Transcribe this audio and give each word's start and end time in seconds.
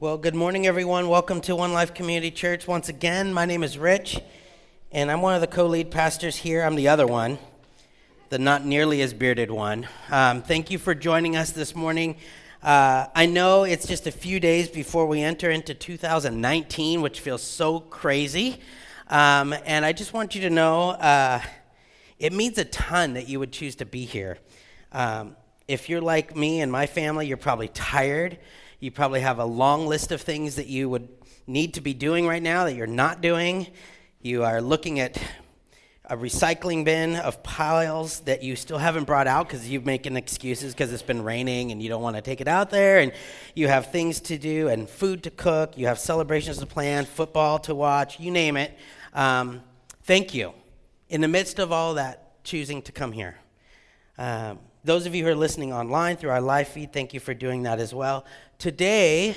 Well, 0.00 0.16
good 0.16 0.36
morning, 0.36 0.64
everyone. 0.64 1.08
Welcome 1.08 1.40
to 1.40 1.56
One 1.56 1.72
Life 1.72 1.92
Community 1.92 2.30
Church. 2.30 2.68
Once 2.68 2.88
again, 2.88 3.32
my 3.32 3.46
name 3.46 3.64
is 3.64 3.76
Rich, 3.76 4.20
and 4.92 5.10
I'm 5.10 5.22
one 5.22 5.34
of 5.34 5.40
the 5.40 5.48
co 5.48 5.66
lead 5.66 5.90
pastors 5.90 6.36
here. 6.36 6.62
I'm 6.62 6.76
the 6.76 6.86
other 6.86 7.04
one, 7.04 7.36
the 8.28 8.38
not 8.38 8.64
nearly 8.64 9.02
as 9.02 9.12
bearded 9.12 9.50
one. 9.50 9.88
Um, 10.08 10.42
thank 10.42 10.70
you 10.70 10.78
for 10.78 10.94
joining 10.94 11.34
us 11.34 11.50
this 11.50 11.74
morning. 11.74 12.14
Uh, 12.62 13.06
I 13.12 13.26
know 13.26 13.64
it's 13.64 13.88
just 13.88 14.06
a 14.06 14.12
few 14.12 14.38
days 14.38 14.68
before 14.68 15.04
we 15.04 15.20
enter 15.20 15.50
into 15.50 15.74
2019, 15.74 17.02
which 17.02 17.18
feels 17.18 17.42
so 17.42 17.80
crazy. 17.80 18.60
Um, 19.08 19.52
and 19.64 19.84
I 19.84 19.92
just 19.92 20.12
want 20.12 20.36
you 20.36 20.42
to 20.42 20.50
know 20.50 20.90
uh, 20.90 21.40
it 22.20 22.32
means 22.32 22.56
a 22.58 22.66
ton 22.66 23.14
that 23.14 23.28
you 23.28 23.40
would 23.40 23.50
choose 23.50 23.74
to 23.74 23.84
be 23.84 24.04
here. 24.04 24.38
Um, 24.92 25.34
if 25.66 25.88
you're 25.88 26.00
like 26.00 26.36
me 26.36 26.60
and 26.60 26.70
my 26.70 26.86
family, 26.86 27.26
you're 27.26 27.36
probably 27.36 27.66
tired. 27.66 28.38
You 28.80 28.92
probably 28.92 29.22
have 29.22 29.40
a 29.40 29.44
long 29.44 29.88
list 29.88 30.12
of 30.12 30.20
things 30.20 30.54
that 30.54 30.68
you 30.68 30.88
would 30.88 31.08
need 31.48 31.74
to 31.74 31.80
be 31.80 31.94
doing 31.94 32.28
right 32.28 32.42
now 32.42 32.62
that 32.64 32.76
you're 32.76 32.86
not 32.86 33.20
doing. 33.20 33.66
You 34.22 34.44
are 34.44 34.60
looking 34.60 35.00
at 35.00 35.20
a 36.04 36.16
recycling 36.16 36.84
bin 36.84 37.16
of 37.16 37.42
piles 37.42 38.20
that 38.20 38.44
you 38.44 38.54
still 38.54 38.78
haven't 38.78 39.02
brought 39.02 39.26
out 39.26 39.48
because 39.48 39.68
you're 39.68 39.82
making 39.82 40.16
excuses 40.16 40.74
because 40.74 40.92
it's 40.92 41.02
been 41.02 41.24
raining 41.24 41.72
and 41.72 41.82
you 41.82 41.88
don't 41.88 42.02
want 42.02 42.14
to 42.14 42.22
take 42.22 42.40
it 42.40 42.46
out 42.46 42.70
there. 42.70 43.00
And 43.00 43.12
you 43.56 43.66
have 43.66 43.90
things 43.90 44.20
to 44.20 44.38
do 44.38 44.68
and 44.68 44.88
food 44.88 45.24
to 45.24 45.30
cook. 45.30 45.76
You 45.76 45.88
have 45.88 45.98
celebrations 45.98 46.58
to 46.58 46.66
plan, 46.66 47.04
football 47.04 47.58
to 47.60 47.74
watch, 47.74 48.20
you 48.20 48.30
name 48.30 48.56
it. 48.56 48.78
Um, 49.12 49.60
thank 50.04 50.34
you. 50.34 50.54
In 51.08 51.20
the 51.20 51.28
midst 51.28 51.58
of 51.58 51.72
all 51.72 51.94
that, 51.94 52.44
choosing 52.44 52.80
to 52.82 52.92
come 52.92 53.10
here. 53.10 53.38
Um, 54.16 54.60
those 54.88 55.04
of 55.04 55.14
you 55.14 55.22
who 55.22 55.28
are 55.28 55.34
listening 55.34 55.70
online 55.70 56.16
through 56.16 56.30
our 56.30 56.40
live 56.40 56.66
feed, 56.66 56.94
thank 56.94 57.12
you 57.12 57.20
for 57.20 57.34
doing 57.34 57.64
that 57.64 57.78
as 57.78 57.92
well. 57.92 58.24
Today, 58.56 59.36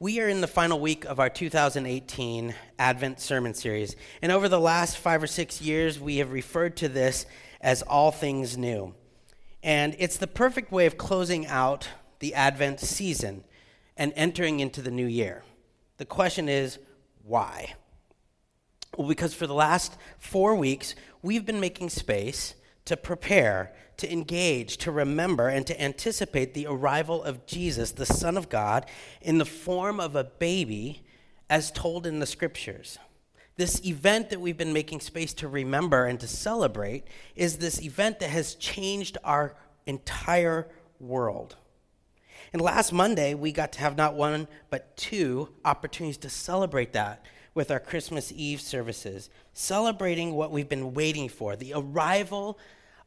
we 0.00 0.18
are 0.18 0.28
in 0.28 0.40
the 0.40 0.48
final 0.48 0.80
week 0.80 1.04
of 1.04 1.20
our 1.20 1.30
2018 1.30 2.56
Advent 2.76 3.20
Sermon 3.20 3.54
Series. 3.54 3.94
And 4.20 4.32
over 4.32 4.48
the 4.48 4.58
last 4.58 4.98
five 4.98 5.22
or 5.22 5.28
six 5.28 5.62
years, 5.62 6.00
we 6.00 6.16
have 6.16 6.32
referred 6.32 6.76
to 6.78 6.88
this 6.88 7.24
as 7.60 7.82
All 7.82 8.10
Things 8.10 8.58
New. 8.58 8.96
And 9.62 9.94
it's 10.00 10.16
the 10.16 10.26
perfect 10.26 10.72
way 10.72 10.86
of 10.86 10.98
closing 10.98 11.46
out 11.46 11.88
the 12.18 12.34
Advent 12.34 12.80
season 12.80 13.44
and 13.96 14.12
entering 14.16 14.58
into 14.58 14.82
the 14.82 14.90
new 14.90 15.06
year. 15.06 15.44
The 15.98 16.04
question 16.04 16.48
is, 16.48 16.80
why? 17.22 17.74
Well, 18.98 19.06
because 19.06 19.34
for 19.34 19.46
the 19.46 19.54
last 19.54 19.96
four 20.18 20.56
weeks, 20.56 20.96
we've 21.22 21.46
been 21.46 21.60
making 21.60 21.90
space 21.90 22.56
to 22.86 22.96
prepare 22.96 23.72
to 23.98 24.12
engage, 24.12 24.76
to 24.78 24.90
remember, 24.90 25.48
and 25.48 25.66
to 25.66 25.80
anticipate 25.80 26.54
the 26.54 26.66
arrival 26.66 27.22
of 27.22 27.46
Jesus, 27.46 27.92
the 27.92 28.06
Son 28.06 28.36
of 28.36 28.48
God, 28.48 28.86
in 29.22 29.38
the 29.38 29.44
form 29.44 30.00
of 30.00 30.16
a 30.16 30.24
baby 30.24 31.02
as 31.48 31.70
told 31.70 32.06
in 32.06 32.20
the 32.20 32.26
scriptures. 32.26 32.98
This 33.56 33.84
event 33.84 34.30
that 34.30 34.40
we've 34.40 34.56
been 34.56 34.72
making 34.72 35.00
space 35.00 35.32
to 35.34 35.48
remember 35.48 36.06
and 36.06 36.18
to 36.20 36.26
celebrate 36.26 37.04
is 37.36 37.58
this 37.58 37.80
event 37.80 38.18
that 38.18 38.30
has 38.30 38.56
changed 38.56 39.16
our 39.22 39.54
entire 39.86 40.66
world. 40.98 41.56
And 42.52 42.60
last 42.60 42.92
Monday, 42.92 43.34
we 43.34 43.52
got 43.52 43.72
to 43.72 43.80
have 43.80 43.96
not 43.96 44.14
one, 44.14 44.48
but 44.70 44.96
two 44.96 45.48
opportunities 45.64 46.18
to 46.18 46.30
celebrate 46.30 46.92
that 46.92 47.24
with 47.54 47.70
our 47.70 47.80
Christmas 47.80 48.32
Eve 48.34 48.60
services, 48.60 49.30
celebrating 49.52 50.34
what 50.34 50.50
we've 50.50 50.68
been 50.68 50.94
waiting 50.94 51.28
for 51.28 51.54
the 51.54 51.72
arrival 51.74 52.58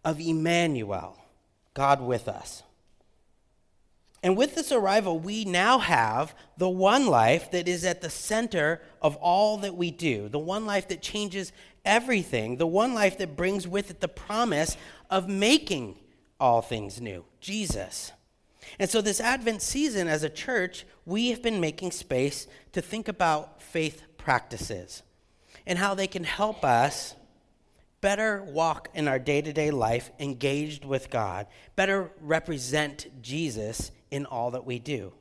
of 0.04 0.20
Emmanuel, 0.20 1.18
God 1.74 2.02
with 2.02 2.28
us. 2.28 2.64
And 4.24 4.36
with 4.36 4.56
this 4.56 4.72
arrival, 4.72 5.20
we 5.20 5.46
now 5.46 5.78
have 5.80 6.36
the 6.58 6.70
one 6.70 7.08
life 7.08 7.52
that 7.52 7.68
is 7.68 7.86
at 7.86 8.02
the 8.02 8.10
center 8.10 8.82
of 9.02 9.16
all 9.18 9.58
that 9.60 9.76
we 9.76 9.92
do, 9.92 10.28
the 10.28 10.40
one 10.40 10.66
life 10.66 10.88
that 10.88 11.02
changes 11.02 11.52
everything, 11.86 12.58
the 12.58 12.68
one 12.68 12.94
life 12.94 13.18
that 13.20 13.38
brings 13.38 13.68
with 13.68 13.92
it 13.92 14.02
the 14.02 14.08
promise 14.08 14.76
of 15.10 15.30
making 15.30 15.98
all 16.40 16.62
things 16.62 17.00
new 17.00 17.24
Jesus. 17.40 18.12
And 18.80 18.90
so, 18.90 19.02
this 19.02 19.22
Advent 19.22 19.62
season 19.62 20.08
as 20.08 20.24
a 20.24 20.30
church, 20.30 20.86
we 21.06 21.30
have 21.30 21.42
been 21.42 21.62
making 21.62 21.92
space 21.92 22.48
to 22.74 22.82
think 22.82 23.08
about 23.08 23.62
faith 23.62 24.04
practices 24.18 25.04
and 25.66 25.80
how 25.80 25.94
they 25.96 26.08
can 26.08 26.24
help 26.24 26.66
us 26.66 27.16
better 28.08 28.42
walk 28.42 28.88
in 28.94 29.06
our 29.06 29.20
day 29.20 29.42
to 29.42 29.52
day 29.52 29.70
life 29.70 30.12
engaged 30.18 30.86
with 30.86 31.10
God, 31.10 31.46
better 31.76 32.10
represent 32.22 33.08
Jesus 33.22 33.92
in 34.10 34.26
all 34.26 34.52
that 34.52 34.66
we 34.66 34.80
do. 34.80 35.12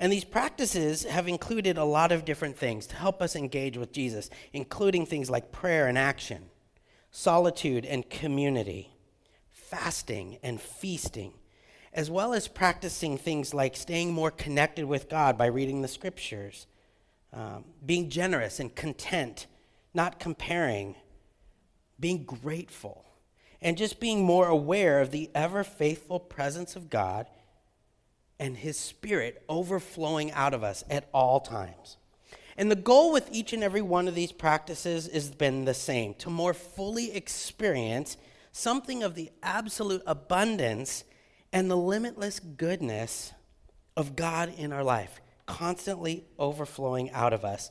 And 0.00 0.10
these 0.10 0.24
practices 0.24 1.04
have 1.04 1.28
included 1.28 1.78
a 1.78 1.84
lot 1.84 2.10
of 2.10 2.24
different 2.24 2.58
things 2.58 2.88
to 2.88 2.96
help 2.96 3.22
us 3.22 3.36
engage 3.36 3.76
with 3.76 3.92
Jesus, 3.92 4.28
including 4.52 5.06
things 5.06 5.30
like 5.30 5.52
prayer 5.52 5.86
and 5.86 5.96
action, 5.96 6.46
solitude 7.12 7.84
and 7.84 8.10
community, 8.10 8.90
fasting 9.48 10.38
and 10.42 10.60
feasting, 10.60 11.32
as 11.92 12.10
well 12.10 12.34
as 12.34 12.48
practicing 12.48 13.16
things 13.16 13.54
like 13.54 13.76
staying 13.76 14.12
more 14.12 14.32
connected 14.32 14.84
with 14.84 15.08
God 15.08 15.38
by 15.38 15.46
reading 15.46 15.82
the 15.82 15.86
scriptures, 15.86 16.66
um, 17.32 17.66
being 17.86 18.10
generous 18.10 18.58
and 18.58 18.74
content, 18.74 19.46
not 19.94 20.18
comparing 20.18 20.96
being 22.00 22.24
grateful, 22.24 23.04
and 23.60 23.76
just 23.76 24.00
being 24.00 24.22
more 24.22 24.46
aware 24.46 25.00
of 25.00 25.10
the 25.10 25.30
ever 25.34 25.64
faithful 25.64 26.20
presence 26.20 26.76
of 26.76 26.90
God 26.90 27.26
and 28.38 28.56
His 28.56 28.78
Spirit 28.78 29.42
overflowing 29.48 30.30
out 30.32 30.54
of 30.54 30.62
us 30.62 30.84
at 30.88 31.08
all 31.12 31.40
times. 31.40 31.96
And 32.56 32.70
the 32.70 32.76
goal 32.76 33.12
with 33.12 33.28
each 33.32 33.52
and 33.52 33.62
every 33.62 33.82
one 33.82 34.08
of 34.08 34.14
these 34.14 34.32
practices 34.32 35.08
has 35.12 35.30
been 35.30 35.64
the 35.64 35.74
same 35.74 36.14
to 36.14 36.30
more 36.30 36.54
fully 36.54 37.12
experience 37.12 38.16
something 38.52 39.02
of 39.02 39.14
the 39.14 39.30
absolute 39.42 40.02
abundance 40.06 41.04
and 41.52 41.70
the 41.70 41.76
limitless 41.76 42.40
goodness 42.40 43.32
of 43.96 44.16
God 44.16 44.52
in 44.56 44.72
our 44.72 44.84
life, 44.84 45.20
constantly 45.46 46.24
overflowing 46.38 47.10
out 47.10 47.32
of 47.32 47.44
us 47.44 47.70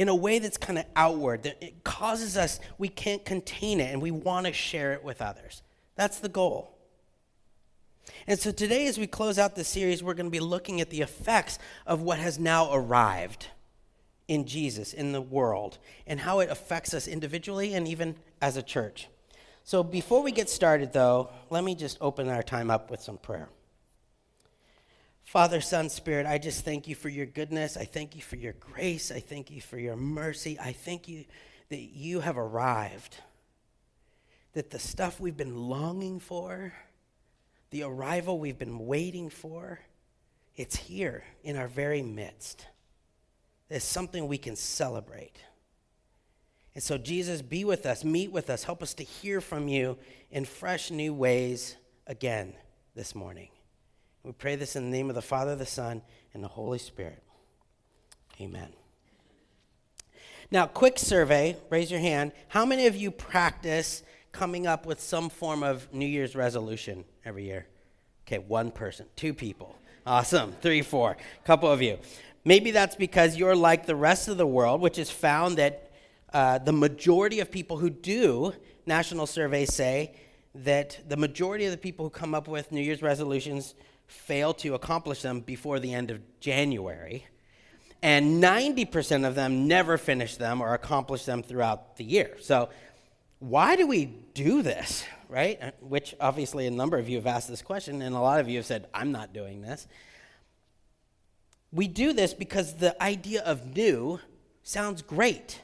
in 0.00 0.08
a 0.08 0.14
way 0.14 0.38
that's 0.38 0.56
kind 0.56 0.78
of 0.78 0.86
outward, 0.96 1.42
that 1.42 1.62
it 1.62 1.84
causes 1.84 2.34
us, 2.34 2.58
we 2.78 2.88
can't 2.88 3.22
contain 3.26 3.80
it 3.80 3.92
and 3.92 4.00
we 4.00 4.10
want 4.10 4.46
to 4.46 4.52
share 4.52 4.94
it 4.94 5.04
with 5.04 5.20
others. 5.20 5.60
That's 5.94 6.20
the 6.20 6.28
goal. 6.30 6.74
And 8.26 8.40
so 8.40 8.50
today, 8.50 8.86
as 8.86 8.96
we 8.96 9.06
close 9.06 9.38
out 9.38 9.56
the 9.56 9.62
series, 9.62 10.02
we're 10.02 10.14
going 10.14 10.24
to 10.24 10.30
be 10.30 10.40
looking 10.40 10.80
at 10.80 10.88
the 10.88 11.02
effects 11.02 11.58
of 11.86 12.00
what 12.00 12.18
has 12.18 12.38
now 12.38 12.72
arrived 12.72 13.48
in 14.26 14.46
Jesus, 14.46 14.94
in 14.94 15.12
the 15.12 15.20
world, 15.20 15.76
and 16.06 16.20
how 16.20 16.40
it 16.40 16.48
affects 16.48 16.94
us 16.94 17.06
individually 17.06 17.74
and 17.74 17.86
even 17.86 18.16
as 18.40 18.56
a 18.56 18.62
church. 18.62 19.08
So 19.64 19.82
before 19.82 20.22
we 20.22 20.32
get 20.32 20.48
started, 20.48 20.94
though, 20.94 21.30
let 21.50 21.62
me 21.62 21.74
just 21.74 21.98
open 22.00 22.30
our 22.30 22.42
time 22.42 22.70
up 22.70 22.90
with 22.90 23.02
some 23.02 23.18
prayer. 23.18 23.50
Father, 25.24 25.60
Son, 25.60 25.88
Spirit, 25.88 26.26
I 26.26 26.38
just 26.38 26.64
thank 26.64 26.88
you 26.88 26.94
for 26.94 27.08
your 27.08 27.26
goodness. 27.26 27.76
I 27.76 27.84
thank 27.84 28.16
you 28.16 28.22
for 28.22 28.36
your 28.36 28.54
grace. 28.54 29.10
I 29.10 29.20
thank 29.20 29.50
you 29.50 29.60
for 29.60 29.78
your 29.78 29.96
mercy. 29.96 30.58
I 30.58 30.72
thank 30.72 31.06
you 31.06 31.24
that 31.68 31.80
you 31.80 32.20
have 32.20 32.36
arrived, 32.36 33.16
that 34.54 34.70
the 34.70 34.78
stuff 34.78 35.20
we've 35.20 35.36
been 35.36 35.68
longing 35.68 36.18
for, 36.18 36.72
the 37.70 37.84
arrival 37.84 38.38
we've 38.38 38.58
been 38.58 38.86
waiting 38.86 39.30
for, 39.30 39.78
it's 40.56 40.76
here 40.76 41.22
in 41.44 41.56
our 41.56 41.68
very 41.68 42.02
midst. 42.02 42.66
There's 43.68 43.84
something 43.84 44.26
we 44.26 44.38
can 44.38 44.56
celebrate. 44.56 45.36
And 46.74 46.82
so, 46.82 46.98
Jesus, 46.98 47.40
be 47.40 47.64
with 47.64 47.86
us, 47.86 48.04
meet 48.04 48.32
with 48.32 48.50
us, 48.50 48.64
help 48.64 48.82
us 48.82 48.94
to 48.94 49.04
hear 49.04 49.40
from 49.40 49.68
you 49.68 49.96
in 50.30 50.44
fresh 50.44 50.90
new 50.90 51.14
ways 51.14 51.76
again 52.06 52.54
this 52.94 53.14
morning. 53.14 53.48
We 54.22 54.32
pray 54.32 54.56
this 54.56 54.76
in 54.76 54.84
the 54.84 54.90
name 54.90 55.08
of 55.08 55.14
the 55.14 55.22
Father, 55.22 55.56
the 55.56 55.66
Son, 55.66 56.02
and 56.34 56.44
the 56.44 56.48
Holy 56.48 56.78
Spirit. 56.78 57.22
Amen. 58.40 58.68
Now, 60.50 60.66
quick 60.66 60.98
survey, 60.98 61.56
raise 61.70 61.90
your 61.90 62.00
hand. 62.00 62.32
How 62.48 62.66
many 62.66 62.86
of 62.86 62.96
you 62.96 63.10
practice 63.10 64.02
coming 64.32 64.66
up 64.66 64.84
with 64.84 65.00
some 65.00 65.30
form 65.30 65.62
of 65.62 65.92
New 65.92 66.06
Year's 66.06 66.34
resolution 66.34 67.04
every 67.24 67.44
year? 67.44 67.66
Okay, 68.26 68.38
one 68.38 68.70
person, 68.70 69.06
two 69.16 69.32
people. 69.32 69.76
Awesome. 70.06 70.52
Three, 70.60 70.82
four. 70.82 71.12
A 71.12 71.46
couple 71.46 71.70
of 71.70 71.80
you. 71.80 71.98
Maybe 72.44 72.70
that's 72.70 72.96
because 72.96 73.36
you're 73.36 73.56
like 73.56 73.86
the 73.86 73.96
rest 73.96 74.28
of 74.28 74.38
the 74.38 74.46
world, 74.46 74.80
which 74.80 74.98
is 74.98 75.10
found 75.10 75.56
that 75.58 75.92
uh, 76.32 76.58
the 76.58 76.72
majority 76.72 77.40
of 77.40 77.50
people 77.50 77.78
who 77.78 77.90
do, 77.90 78.52
national 78.86 79.26
surveys 79.26 79.74
say, 79.74 80.14
that 80.54 80.98
the 81.08 81.16
majority 81.16 81.64
of 81.64 81.70
the 81.70 81.78
people 81.78 82.06
who 82.06 82.10
come 82.10 82.34
up 82.34 82.48
with 82.48 82.72
New 82.72 82.80
Year's 82.80 83.02
resolutions 83.02 83.74
fail 84.10 84.52
to 84.52 84.74
accomplish 84.74 85.22
them 85.22 85.40
before 85.40 85.78
the 85.78 85.94
end 85.94 86.10
of 86.10 86.20
January, 86.40 87.26
and 88.02 88.42
90% 88.42 89.26
of 89.26 89.34
them 89.34 89.68
never 89.68 89.96
finish 89.96 90.36
them 90.36 90.60
or 90.60 90.74
accomplish 90.74 91.24
them 91.24 91.42
throughout 91.42 91.96
the 91.96 92.04
year. 92.04 92.36
So, 92.40 92.70
why 93.38 93.76
do 93.76 93.86
we 93.86 94.04
do 94.04 94.62
this, 94.62 95.04
right? 95.28 95.58
Uh, 95.62 95.70
which 95.80 96.14
obviously 96.20 96.66
a 96.66 96.70
number 96.70 96.98
of 96.98 97.08
you 97.08 97.16
have 97.16 97.26
asked 97.26 97.48
this 97.48 97.62
question, 97.62 98.02
and 98.02 98.14
a 98.14 98.20
lot 98.20 98.40
of 98.40 98.48
you 98.48 98.56
have 98.56 98.66
said, 98.66 98.86
I'm 98.92 99.12
not 99.12 99.32
doing 99.32 99.62
this. 99.62 99.86
We 101.72 101.88
do 101.88 102.12
this 102.12 102.34
because 102.34 102.74
the 102.76 103.00
idea 103.02 103.42
of 103.42 103.74
new 103.76 104.20
sounds 104.62 105.02
great. 105.02 105.62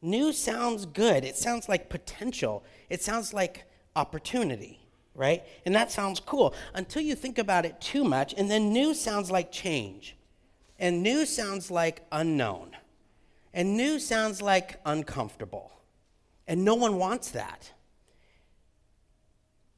New 0.00 0.32
sounds 0.32 0.86
good. 0.86 1.24
It 1.24 1.36
sounds 1.36 1.68
like 1.68 1.88
potential. 1.88 2.64
It 2.88 3.02
sounds 3.02 3.32
like 3.32 3.64
opportunity, 3.94 4.83
right? 5.14 5.42
And 5.64 5.74
that 5.74 5.90
sounds 5.90 6.20
cool 6.20 6.54
until 6.74 7.02
you 7.02 7.14
think 7.14 7.38
about 7.38 7.64
it 7.64 7.80
too 7.80 8.04
much. 8.04 8.34
And 8.36 8.50
then 8.50 8.72
new 8.72 8.94
sounds 8.94 9.30
like 9.30 9.52
change. 9.52 10.16
And 10.78 11.02
new 11.02 11.24
sounds 11.24 11.70
like 11.70 12.04
unknown. 12.10 12.76
And 13.52 13.76
new 13.76 13.98
sounds 13.98 14.42
like 14.42 14.80
uncomfortable. 14.84 15.70
And 16.46 16.64
no 16.64 16.74
one 16.74 16.98
wants 16.98 17.30
that. 17.30 17.70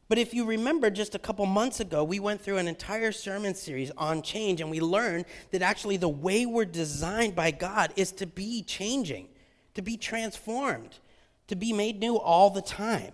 But 0.08 0.18
if 0.18 0.32
you 0.32 0.44
remember, 0.44 0.88
just 0.88 1.14
a 1.14 1.18
couple 1.18 1.44
months 1.46 1.80
ago, 1.80 2.04
we 2.04 2.20
went 2.20 2.40
through 2.40 2.58
an 2.58 2.68
entire 2.68 3.10
sermon 3.10 3.54
series 3.54 3.90
on 3.98 4.22
change, 4.22 4.60
and 4.60 4.70
we 4.70 4.80
learned 4.80 5.24
that 5.50 5.62
actually 5.62 5.96
the 5.96 6.08
way 6.08 6.46
we're 6.46 6.64
designed 6.64 7.34
by 7.34 7.50
God 7.50 7.92
is 7.96 8.12
to 8.12 8.26
be 8.26 8.62
changing, 8.62 9.28
to 9.74 9.82
be 9.82 9.96
transformed, 9.96 11.00
to 11.48 11.56
be 11.56 11.72
made 11.72 11.98
new 11.98 12.16
all 12.16 12.50
the 12.50 12.62
time. 12.62 13.12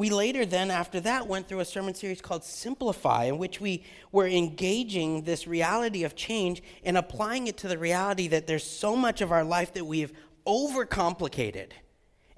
We 0.00 0.08
later, 0.08 0.46
then, 0.46 0.70
after 0.70 0.98
that, 1.00 1.26
went 1.26 1.46
through 1.46 1.60
a 1.60 1.66
sermon 1.66 1.94
series 1.94 2.22
called 2.22 2.42
Simplify, 2.42 3.24
in 3.24 3.36
which 3.36 3.60
we 3.60 3.84
were 4.12 4.26
engaging 4.26 5.24
this 5.24 5.46
reality 5.46 6.04
of 6.04 6.16
change 6.16 6.62
and 6.82 6.96
applying 6.96 7.48
it 7.48 7.58
to 7.58 7.68
the 7.68 7.76
reality 7.76 8.26
that 8.28 8.46
there's 8.46 8.64
so 8.64 8.96
much 8.96 9.20
of 9.20 9.30
our 9.30 9.44
life 9.44 9.74
that 9.74 9.84
we've 9.84 10.14
overcomplicated 10.46 11.72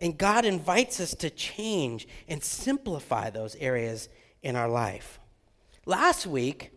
and 0.01 0.19
God 0.19 0.45
invites 0.45 0.99
us 0.99 1.15
to 1.15 1.31
change 1.31 2.09
and 2.27 2.43
simplify 2.43 3.31
those 3.31 3.55
areas 3.55 4.09
in 4.43 4.57
our 4.57 4.69
life. 4.69 5.21
Last 5.87 6.27
week, 6.27 6.73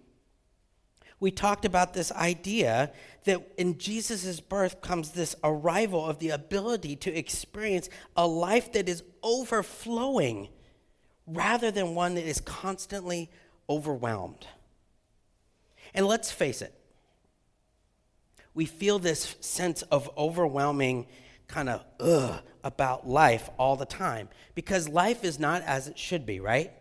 we 1.20 1.32
talked 1.32 1.66
about 1.66 1.96
this 1.96 2.12
idea 2.12 2.92
that 3.24 3.42
in 3.58 3.80
Jesus' 3.80 4.40
birth 4.40 4.82
comes 4.82 5.10
this 5.10 5.36
arrival 5.44 6.06
of 6.06 6.20
the 6.20 6.30
ability 6.30 6.96
to 6.98 7.18
experience 7.18 7.90
a 8.16 8.28
life 8.28 8.72
that 8.74 8.88
is 8.88 9.02
overflowing 9.24 10.50
rather 11.28 11.72
than 11.72 11.96
one 11.96 12.16
that 12.16 12.26
is 12.26 12.40
constantly 12.42 13.30
overwhelmed. 13.70 14.48
And 15.94 16.06
let's 16.06 16.32
face 16.32 16.62
it, 16.62 16.74
we 18.54 18.66
feel 18.66 19.00
this 19.00 19.36
sense 19.40 19.82
of 19.84 20.10
overwhelming 20.18 21.08
kind 21.48 21.70
of 21.70 21.84
ugh 22.00 22.42
about 22.64 23.08
life 23.08 23.50
all 23.60 23.76
the 23.76 23.86
time 23.86 24.28
because 24.56 24.90
life 24.90 25.24
is 25.24 25.40
not 25.40 25.62
as 25.64 25.88
it 25.88 26.00
should 26.00 26.26
be, 26.26 26.40
right? 26.40 26.72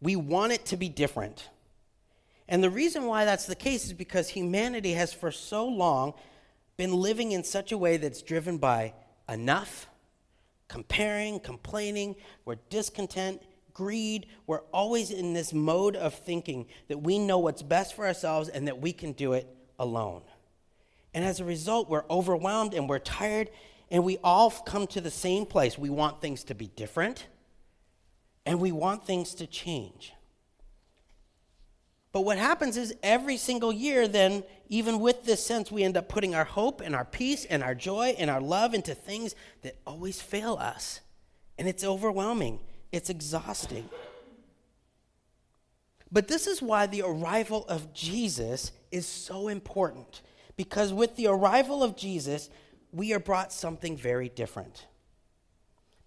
We 0.00 0.16
want 0.16 0.52
it 0.52 0.64
to 0.66 0.76
be 0.76 0.88
different. 0.88 1.48
And 2.48 2.62
the 2.62 2.70
reason 2.70 3.04
why 3.06 3.24
that's 3.24 3.44
the 3.46 3.54
case 3.54 3.84
is 3.84 3.92
because 3.92 4.30
humanity 4.30 4.92
has 4.92 5.12
for 5.12 5.30
so 5.30 5.66
long 5.66 6.14
been 6.76 6.94
living 6.94 7.32
in 7.32 7.44
such 7.44 7.72
a 7.72 7.78
way 7.78 7.96
that's 7.98 8.22
driven 8.22 8.56
by 8.56 8.94
enough, 9.28 9.87
comparing, 10.68 11.40
complaining, 11.40 12.14
we're 12.44 12.58
discontent, 12.70 13.42
greed. 13.72 14.26
We're 14.46 14.62
always 14.72 15.10
in 15.10 15.32
this 15.32 15.52
mode 15.52 15.96
of 15.96 16.14
thinking 16.14 16.66
that 16.88 16.98
we 16.98 17.18
know 17.18 17.38
what's 17.38 17.62
best 17.62 17.94
for 17.94 18.06
ourselves 18.06 18.48
and 18.48 18.66
that 18.68 18.80
we 18.80 18.92
can 18.92 19.12
do 19.12 19.32
it 19.32 19.48
alone. 19.78 20.22
And 21.14 21.24
as 21.24 21.40
a 21.40 21.44
result, 21.44 21.88
we're 21.88 22.04
overwhelmed 22.10 22.74
and 22.74 22.88
we're 22.88 22.98
tired, 22.98 23.50
and 23.90 24.04
we 24.04 24.18
all 24.22 24.50
come 24.50 24.86
to 24.88 25.00
the 25.00 25.10
same 25.10 25.46
place. 25.46 25.78
We 25.78 25.90
want 25.90 26.20
things 26.20 26.44
to 26.44 26.54
be 26.54 26.68
different, 26.68 27.26
and 28.44 28.60
we 28.60 28.72
want 28.72 29.06
things 29.06 29.34
to 29.36 29.46
change. 29.46 30.12
But 32.18 32.24
what 32.24 32.38
happens 32.38 32.76
is 32.76 32.96
every 33.00 33.36
single 33.36 33.72
year, 33.72 34.08
then, 34.08 34.42
even 34.68 34.98
with 34.98 35.24
this 35.24 35.46
sense, 35.46 35.70
we 35.70 35.84
end 35.84 35.96
up 35.96 36.08
putting 36.08 36.34
our 36.34 36.42
hope 36.42 36.80
and 36.80 36.92
our 36.92 37.04
peace 37.04 37.44
and 37.44 37.62
our 37.62 37.76
joy 37.76 38.16
and 38.18 38.28
our 38.28 38.40
love 38.40 38.74
into 38.74 38.92
things 38.92 39.36
that 39.62 39.76
always 39.86 40.20
fail 40.20 40.54
us. 40.54 40.98
And 41.58 41.68
it's 41.68 41.84
overwhelming, 41.84 42.58
it's 42.90 43.08
exhausting. 43.08 43.88
But 46.10 46.26
this 46.26 46.48
is 46.48 46.60
why 46.60 46.88
the 46.88 47.02
arrival 47.02 47.64
of 47.68 47.94
Jesus 47.94 48.72
is 48.90 49.06
so 49.06 49.46
important 49.46 50.22
because 50.56 50.92
with 50.92 51.14
the 51.14 51.28
arrival 51.28 51.84
of 51.84 51.96
Jesus, 51.96 52.50
we 52.90 53.12
are 53.12 53.20
brought 53.20 53.52
something 53.52 53.96
very 53.96 54.28
different. 54.28 54.86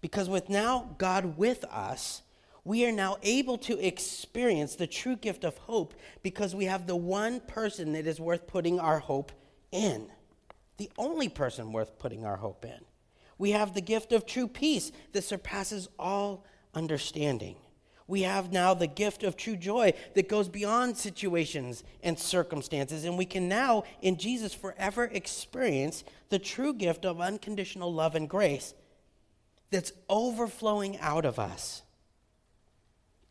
Because 0.02 0.28
with 0.28 0.50
now 0.50 0.94
God 0.98 1.38
with 1.38 1.64
us, 1.64 2.20
we 2.64 2.86
are 2.86 2.92
now 2.92 3.16
able 3.22 3.58
to 3.58 3.78
experience 3.84 4.76
the 4.76 4.86
true 4.86 5.16
gift 5.16 5.44
of 5.44 5.56
hope 5.58 5.94
because 6.22 6.54
we 6.54 6.66
have 6.66 6.86
the 6.86 6.96
one 6.96 7.40
person 7.40 7.92
that 7.92 8.06
is 8.06 8.20
worth 8.20 8.46
putting 8.46 8.78
our 8.78 8.98
hope 8.98 9.32
in. 9.70 10.08
The 10.76 10.90
only 10.96 11.28
person 11.28 11.72
worth 11.72 11.98
putting 11.98 12.24
our 12.24 12.36
hope 12.36 12.64
in. 12.64 12.80
We 13.38 13.50
have 13.50 13.74
the 13.74 13.80
gift 13.80 14.12
of 14.12 14.26
true 14.26 14.46
peace 14.46 14.92
that 15.12 15.24
surpasses 15.24 15.88
all 15.98 16.44
understanding 16.74 17.56
we 18.12 18.22
have 18.22 18.52
now 18.52 18.74
the 18.74 18.86
gift 18.86 19.22
of 19.22 19.36
true 19.36 19.56
joy 19.56 19.94
that 20.12 20.28
goes 20.28 20.46
beyond 20.46 20.98
situations 20.98 21.82
and 22.02 22.18
circumstances. 22.18 23.04
And 23.04 23.16
we 23.16 23.24
can 23.24 23.48
now, 23.48 23.84
in 24.02 24.18
Jesus, 24.18 24.52
forever 24.52 25.04
experience 25.04 26.04
the 26.28 26.38
true 26.38 26.74
gift 26.74 27.06
of 27.06 27.22
unconditional 27.22 27.90
love 27.90 28.14
and 28.14 28.28
grace 28.28 28.74
that's 29.70 29.92
overflowing 30.10 30.98
out 30.98 31.24
of 31.24 31.38
us. 31.38 31.84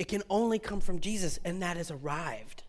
It 0.02 0.08
can 0.08 0.24
only 0.30 0.58
come 0.58 0.82
from 0.82 1.00
Jesus, 1.00 1.40
and 1.46 1.62
that 1.62 1.78
has 1.78 1.92
arrived. 1.92 2.64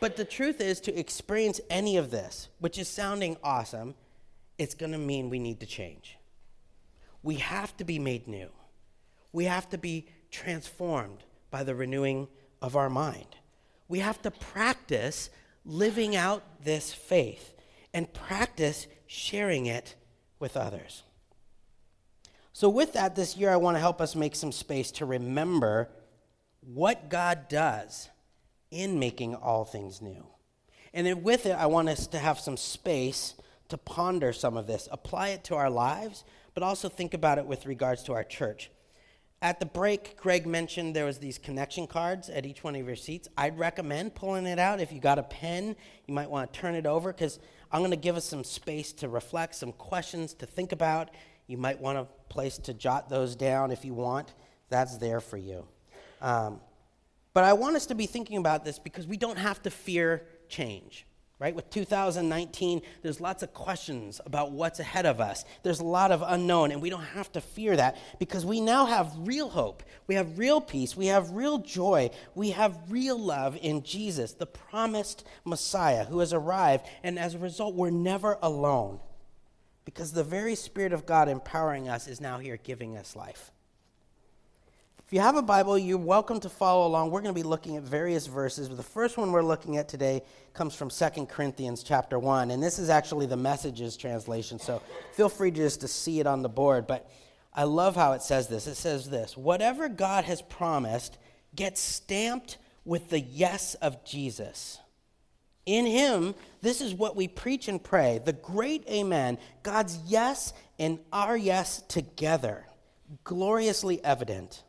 But 0.00 0.16
the 0.16 0.24
truth 0.24 0.60
is, 0.60 0.80
to 0.80 0.98
experience 0.98 1.60
any 1.68 1.96
of 1.96 2.10
this, 2.10 2.48
which 2.58 2.78
is 2.78 2.88
sounding 2.88 3.36
awesome, 3.44 3.94
it's 4.56 4.74
going 4.74 4.92
to 4.92 4.98
mean 4.98 5.28
we 5.28 5.38
need 5.38 5.60
to 5.60 5.66
change. 5.66 6.16
We 7.22 7.36
have 7.36 7.76
to 7.76 7.84
be 7.84 7.98
made 7.98 8.26
new 8.26 8.48
we 9.34 9.44
have 9.46 9.68
to 9.68 9.76
be 9.76 10.06
transformed 10.30 11.24
by 11.50 11.64
the 11.64 11.74
renewing 11.74 12.28
of 12.62 12.76
our 12.76 12.88
mind. 12.88 13.36
We 13.88 13.98
have 13.98 14.22
to 14.22 14.30
practice 14.30 15.28
living 15.66 16.14
out 16.14 16.44
this 16.62 16.94
faith 16.94 17.52
and 17.92 18.10
practice 18.14 18.86
sharing 19.06 19.66
it 19.66 19.96
with 20.38 20.56
others. 20.56 21.02
So, 22.56 22.68
with 22.68 22.92
that, 22.92 23.16
this 23.16 23.36
year 23.36 23.50
I 23.50 23.56
want 23.56 23.74
to 23.74 23.80
help 23.80 24.00
us 24.00 24.14
make 24.14 24.36
some 24.36 24.52
space 24.52 24.92
to 24.92 25.04
remember 25.04 25.88
what 26.60 27.10
God 27.10 27.48
does 27.48 28.08
in 28.70 29.00
making 29.00 29.34
all 29.34 29.64
things 29.64 30.00
new. 30.00 30.24
And 30.92 31.04
then 31.04 31.24
with 31.24 31.46
it, 31.46 31.56
I 31.56 31.66
want 31.66 31.88
us 31.88 32.06
to 32.06 32.18
have 32.20 32.38
some 32.38 32.56
space 32.56 33.34
to 33.70 33.76
ponder 33.76 34.32
some 34.32 34.56
of 34.56 34.68
this, 34.68 34.88
apply 34.92 35.30
it 35.30 35.42
to 35.44 35.56
our 35.56 35.68
lives, 35.68 36.22
but 36.54 36.62
also 36.62 36.88
think 36.88 37.12
about 37.12 37.38
it 37.38 37.46
with 37.46 37.66
regards 37.66 38.04
to 38.04 38.12
our 38.12 38.22
church. 38.22 38.70
At 39.42 39.58
the 39.58 39.66
break, 39.66 40.16
Greg 40.16 40.46
mentioned 40.46 40.94
there 40.94 41.06
was 41.06 41.18
these 41.18 41.38
connection 41.38 41.88
cards 41.88 42.30
at 42.30 42.46
each 42.46 42.62
one 42.62 42.76
of 42.76 42.86
your 42.86 42.94
seats. 42.94 43.26
I'd 43.36 43.58
recommend 43.58 44.14
pulling 44.14 44.46
it 44.46 44.60
out. 44.60 44.78
If 44.78 44.92
you 44.92 45.00
got 45.00 45.18
a 45.18 45.24
pen, 45.24 45.74
you 46.06 46.14
might 46.14 46.30
want 46.30 46.52
to 46.52 46.60
turn 46.60 46.76
it 46.76 46.86
over 46.86 47.12
because 47.12 47.40
I'm 47.72 47.80
going 47.80 47.90
to 47.90 47.96
give 47.96 48.16
us 48.16 48.24
some 48.24 48.44
space 48.44 48.92
to 48.92 49.08
reflect, 49.08 49.56
some 49.56 49.72
questions 49.72 50.34
to 50.34 50.46
think 50.46 50.70
about. 50.70 51.10
You 51.46 51.58
might 51.58 51.80
want 51.80 51.98
a 51.98 52.06
place 52.28 52.58
to 52.58 52.74
jot 52.74 53.08
those 53.08 53.36
down 53.36 53.70
if 53.70 53.84
you 53.84 53.94
want. 53.94 54.32
That's 54.70 54.96
there 54.98 55.20
for 55.20 55.36
you. 55.36 55.66
Um, 56.20 56.60
but 57.32 57.44
I 57.44 57.52
want 57.52 57.76
us 57.76 57.86
to 57.86 57.94
be 57.94 58.06
thinking 58.06 58.38
about 58.38 58.64
this 58.64 58.78
because 58.78 59.06
we 59.06 59.16
don't 59.16 59.38
have 59.38 59.62
to 59.62 59.70
fear 59.70 60.22
change 60.48 61.06
right? 61.40 61.54
With 61.54 61.68
2019, 61.70 62.80
there's 63.02 63.20
lots 63.20 63.42
of 63.42 63.52
questions 63.52 64.20
about 64.24 64.52
what's 64.52 64.78
ahead 64.78 65.04
of 65.04 65.20
us. 65.20 65.44
There's 65.62 65.80
a 65.80 65.84
lot 65.84 66.12
of 66.12 66.22
unknown, 66.26 66.70
and 66.70 66.80
we 66.80 66.90
don't 66.90 67.02
have 67.02 67.30
to 67.32 67.40
fear 67.40 67.76
that 67.76 67.98
because 68.18 68.46
we 68.46 68.60
now 68.60 68.86
have 68.86 69.12
real 69.18 69.48
hope. 69.48 69.82
We 70.06 70.14
have 70.14 70.38
real 70.38 70.60
peace. 70.60 70.96
We 70.96 71.06
have 71.06 71.32
real 71.32 71.58
joy. 71.58 72.10
We 72.34 72.50
have 72.52 72.78
real 72.88 73.18
love 73.18 73.58
in 73.60 73.82
Jesus, 73.82 74.32
the 74.32 74.46
promised 74.46 75.26
Messiah 75.44 76.04
who 76.04 76.20
has 76.20 76.32
arrived, 76.32 76.86
and 77.02 77.18
as 77.18 77.34
a 77.34 77.38
result, 77.38 77.74
we're 77.74 77.90
never 77.90 78.38
alone 78.40 79.00
because 79.84 80.12
the 80.12 80.24
very 80.24 80.54
Spirit 80.54 80.92
of 80.92 81.06
God 81.06 81.28
empowering 81.28 81.88
us 81.88 82.06
is 82.06 82.20
now 82.20 82.38
here 82.38 82.56
giving 82.56 82.96
us 82.96 83.14
life. 83.14 83.50
If 85.06 85.12
you 85.12 85.20
have 85.20 85.36
a 85.36 85.42
Bible, 85.42 85.76
you're 85.76 85.98
welcome 85.98 86.40
to 86.40 86.48
follow 86.48 86.86
along. 86.86 87.10
We're 87.10 87.20
going 87.20 87.34
to 87.34 87.38
be 87.38 87.46
looking 87.46 87.76
at 87.76 87.82
various 87.82 88.26
verses. 88.26 88.68
But 88.68 88.78
the 88.78 88.82
first 88.82 89.18
one 89.18 89.32
we're 89.32 89.42
looking 89.42 89.76
at 89.76 89.86
today 89.86 90.22
comes 90.54 90.74
from 90.74 90.88
2 90.88 91.26
Corinthians 91.26 91.82
chapter 91.82 92.18
1. 92.18 92.50
And 92.50 92.62
this 92.62 92.78
is 92.78 92.88
actually 92.88 93.26
the 93.26 93.36
messages 93.36 93.98
translation. 93.98 94.58
So 94.58 94.80
feel 95.12 95.28
free 95.28 95.50
just 95.50 95.82
to 95.82 95.88
see 95.88 96.20
it 96.20 96.26
on 96.26 96.40
the 96.40 96.48
board. 96.48 96.86
But 96.86 97.10
I 97.52 97.64
love 97.64 97.94
how 97.94 98.12
it 98.12 98.22
says 98.22 98.48
this. 98.48 98.66
It 98.66 98.76
says 98.76 99.10
this 99.10 99.36
Whatever 99.36 99.90
God 99.90 100.24
has 100.24 100.40
promised 100.40 101.18
gets 101.54 101.82
stamped 101.82 102.56
with 102.86 103.10
the 103.10 103.20
yes 103.20 103.74
of 103.74 104.04
Jesus. 104.06 104.78
In 105.66 105.86
Him, 105.86 106.34
this 106.60 106.80
is 106.80 106.94
what 106.94 107.16
we 107.16 107.28
preach 107.28 107.68
and 107.68 107.82
pray 107.82 108.20
the 108.24 108.32
great 108.32 108.86
Amen, 108.88 109.38
God's 109.62 109.98
yes 110.06 110.52
and 110.78 110.98
our 111.12 111.36
yes 111.36 111.82
together, 111.82 112.66
gloriously 113.24 114.04
evident. 114.04 114.62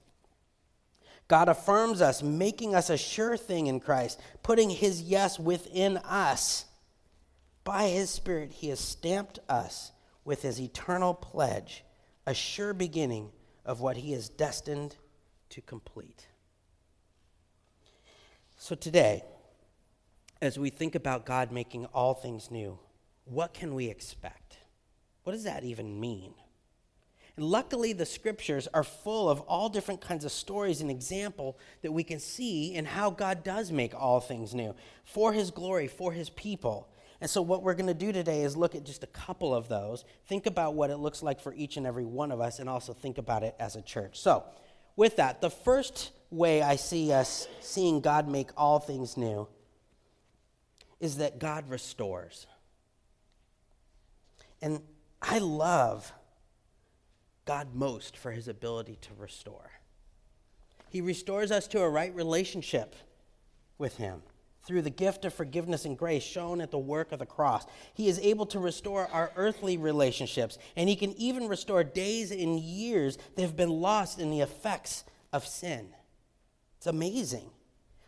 God 1.27 1.49
affirms 1.49 2.01
us, 2.01 2.21
making 2.21 2.75
us 2.75 2.89
a 2.89 2.97
sure 2.97 3.35
thing 3.35 3.67
in 3.67 3.79
Christ, 3.79 4.19
putting 4.43 4.69
his 4.69 5.01
yes 5.01 5.39
within 5.39 5.97
us. 5.97 6.65
By 7.63 7.87
his 7.87 8.11
Spirit, 8.11 8.51
he 8.51 8.69
has 8.69 8.79
stamped 8.79 9.39
us 9.49 9.91
with 10.23 10.43
his 10.43 10.61
eternal 10.61 11.15
pledge, 11.15 11.83
a 12.27 12.33
sure 12.35 12.73
beginning 12.73 13.31
of 13.65 13.81
what 13.81 13.97
he 13.97 14.13
is 14.13 14.29
destined 14.29 14.95
to 15.49 15.61
complete. 15.61 16.27
So 18.57 18.75
today, 18.75 19.23
as 20.45 20.59
we 20.59 20.69
think 20.69 20.95
about 20.95 21.25
God 21.25 21.51
making 21.51 21.85
all 21.87 22.13
things 22.13 22.49
new, 22.51 22.79
what 23.25 23.53
can 23.53 23.73
we 23.73 23.87
expect? 23.87 24.57
What 25.23 25.33
does 25.33 25.43
that 25.43 25.63
even 25.63 25.99
mean? 25.99 26.33
And 27.35 27.45
luckily, 27.45 27.91
the 27.91 28.05
scriptures 28.05 28.67
are 28.73 28.83
full 28.83 29.29
of 29.29 29.41
all 29.41 29.67
different 29.67 29.99
kinds 29.99 30.23
of 30.23 30.31
stories 30.31 30.79
and 30.79 30.89
example 30.89 31.57
that 31.81 31.91
we 31.91 32.03
can 32.03 32.19
see 32.19 32.73
in 32.73 32.85
how 32.85 33.09
God 33.09 33.43
does 33.43 33.71
make 33.71 33.93
all 33.93 34.21
things 34.21 34.55
new 34.55 34.73
for 35.03 35.33
his 35.33 35.51
glory, 35.51 35.87
for 35.87 36.13
his 36.13 36.29
people. 36.29 36.87
And 37.19 37.29
so, 37.29 37.41
what 37.41 37.63
we're 37.63 37.73
going 37.73 37.87
to 37.87 37.93
do 37.93 38.13
today 38.13 38.43
is 38.43 38.55
look 38.55 38.75
at 38.75 38.85
just 38.85 39.03
a 39.03 39.07
couple 39.07 39.53
of 39.53 39.67
those, 39.67 40.05
think 40.27 40.45
about 40.45 40.75
what 40.75 40.91
it 40.91 40.97
looks 40.97 41.23
like 41.23 41.41
for 41.41 41.53
each 41.53 41.75
and 41.75 41.85
every 41.85 42.05
one 42.05 42.31
of 42.31 42.39
us, 42.39 42.59
and 42.59 42.69
also 42.69 42.93
think 42.93 43.17
about 43.17 43.43
it 43.43 43.55
as 43.59 43.75
a 43.75 43.81
church. 43.81 44.19
So, 44.19 44.43
with 44.95 45.17
that, 45.17 45.41
the 45.41 45.49
first 45.49 46.11
way 46.29 46.61
I 46.61 46.77
see 46.77 47.11
us 47.11 47.47
seeing 47.59 47.99
God 47.99 48.29
make 48.29 48.51
all 48.55 48.79
things 48.79 49.17
new 49.17 49.47
is 50.99 51.17
that 51.17 51.39
God 51.39 51.69
restores. 51.69 52.47
And 54.61 54.81
I 55.21 55.39
love 55.39 56.11
God 57.45 57.75
most 57.75 58.17
for 58.17 58.31
his 58.31 58.47
ability 58.47 58.97
to 59.01 59.09
restore. 59.17 59.71
He 60.89 61.01
restores 61.01 61.51
us 61.51 61.67
to 61.67 61.81
a 61.81 61.89
right 61.89 62.13
relationship 62.15 62.95
with 63.77 63.97
him 63.97 64.21
through 64.65 64.81
the 64.81 64.89
gift 64.89 65.25
of 65.25 65.33
forgiveness 65.33 65.85
and 65.85 65.97
grace 65.97 66.23
shown 66.23 66.59
at 66.59 66.71
the 66.71 66.77
work 66.77 67.11
of 67.11 67.19
the 67.19 67.25
cross. 67.25 67.65
He 67.93 68.07
is 68.07 68.17
able 68.19 68.47
to 68.47 68.59
restore 68.59 69.07
our 69.11 69.31
earthly 69.35 69.77
relationships, 69.77 70.57
and 70.75 70.89
he 70.89 70.95
can 70.95 71.13
even 71.19 71.47
restore 71.47 71.83
days 71.83 72.31
and 72.31 72.59
years 72.59 73.17
that 73.35 73.43
have 73.43 73.55
been 73.55 73.69
lost 73.69 74.19
in 74.19 74.31
the 74.31 74.41
effects 74.41 75.03
of 75.31 75.45
sin. 75.45 75.89
It's 76.77 76.87
amazing. 76.87 77.51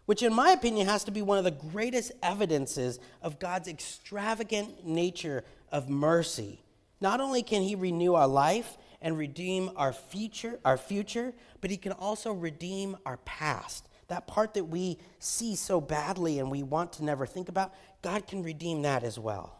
Which, 0.08 0.24
in 0.24 0.34
my 0.34 0.52
opinion, 0.52 0.88
has 0.88 1.04
to 1.04 1.12
be 1.12 1.22
one 1.22 1.38
of 1.38 1.44
the 1.44 1.52
greatest 1.52 2.14
evidences 2.24 2.98
of 3.22 3.40
God's 3.40 3.68
extravagant 3.68 4.88
nature 4.88 5.44
of 5.70 5.90
mercy. 5.90 6.64
Not 7.02 7.20
only 7.20 7.44
can 7.44 7.62
He 7.62 7.76
renew 7.76 8.14
our 8.14 8.28
life 8.28 8.78
and 9.02 9.18
redeem 9.18 9.70
our 9.76 9.92
future, 9.92 10.60
our 10.64 10.78
future, 10.78 11.34
but 11.60 11.72
He 11.72 11.76
can 11.76 11.92
also 11.92 12.32
redeem 12.32 12.96
our 13.06 13.18
past. 13.18 13.90
That 14.08 14.28
part 14.28 14.54
that 14.54 14.64
we 14.64 14.98
see 15.20 15.58
so 15.58 15.82
badly 15.82 16.40
and 16.40 16.50
we 16.50 16.64
want 16.64 16.94
to 16.94 17.04
never 17.04 17.26
think 17.26 17.50
about, 17.50 17.74
God 18.02 18.28
can 18.28 18.44
redeem 18.44 18.84
that 18.84 19.04
as 19.04 19.20
well. 19.20 19.60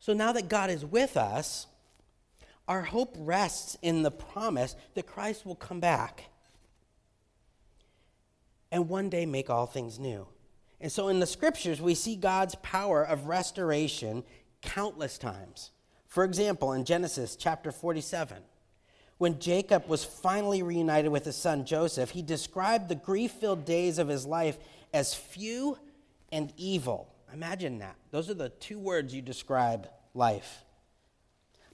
So 0.00 0.12
now 0.12 0.32
that 0.32 0.48
God 0.48 0.70
is 0.70 0.84
with 0.84 1.16
us, 1.16 1.68
our 2.66 2.82
hope 2.82 3.14
rests 3.16 3.76
in 3.80 4.02
the 4.02 4.10
promise 4.10 4.74
that 4.94 5.06
Christ 5.06 5.46
will 5.46 5.54
come 5.54 5.78
back 5.78 6.24
and 8.70 8.88
one 8.88 9.08
day 9.08 9.26
make 9.26 9.50
all 9.50 9.66
things 9.66 9.98
new. 9.98 10.26
And 10.80 10.92
so 10.92 11.08
in 11.08 11.20
the 11.20 11.26
scriptures, 11.26 11.80
we 11.80 11.94
see 11.94 12.16
God's 12.16 12.54
power 12.56 13.02
of 13.02 13.26
restoration 13.26 14.22
countless 14.62 15.18
times. 15.18 15.70
For 16.06 16.24
example, 16.24 16.72
in 16.72 16.84
Genesis 16.84 17.36
chapter 17.36 17.72
47, 17.72 18.38
when 19.18 19.40
Jacob 19.40 19.88
was 19.88 20.04
finally 20.04 20.62
reunited 20.62 21.10
with 21.10 21.24
his 21.24 21.36
son 21.36 21.64
Joseph, 21.64 22.10
he 22.10 22.22
described 22.22 22.88
the 22.88 22.94
grief 22.94 23.32
filled 23.32 23.64
days 23.64 23.98
of 23.98 24.08
his 24.08 24.24
life 24.24 24.58
as 24.94 25.12
few 25.12 25.76
and 26.30 26.52
evil. 26.56 27.12
Imagine 27.32 27.78
that. 27.80 27.96
Those 28.10 28.30
are 28.30 28.34
the 28.34 28.48
two 28.48 28.78
words 28.78 29.14
you 29.14 29.20
describe 29.20 29.88
life. 30.14 30.64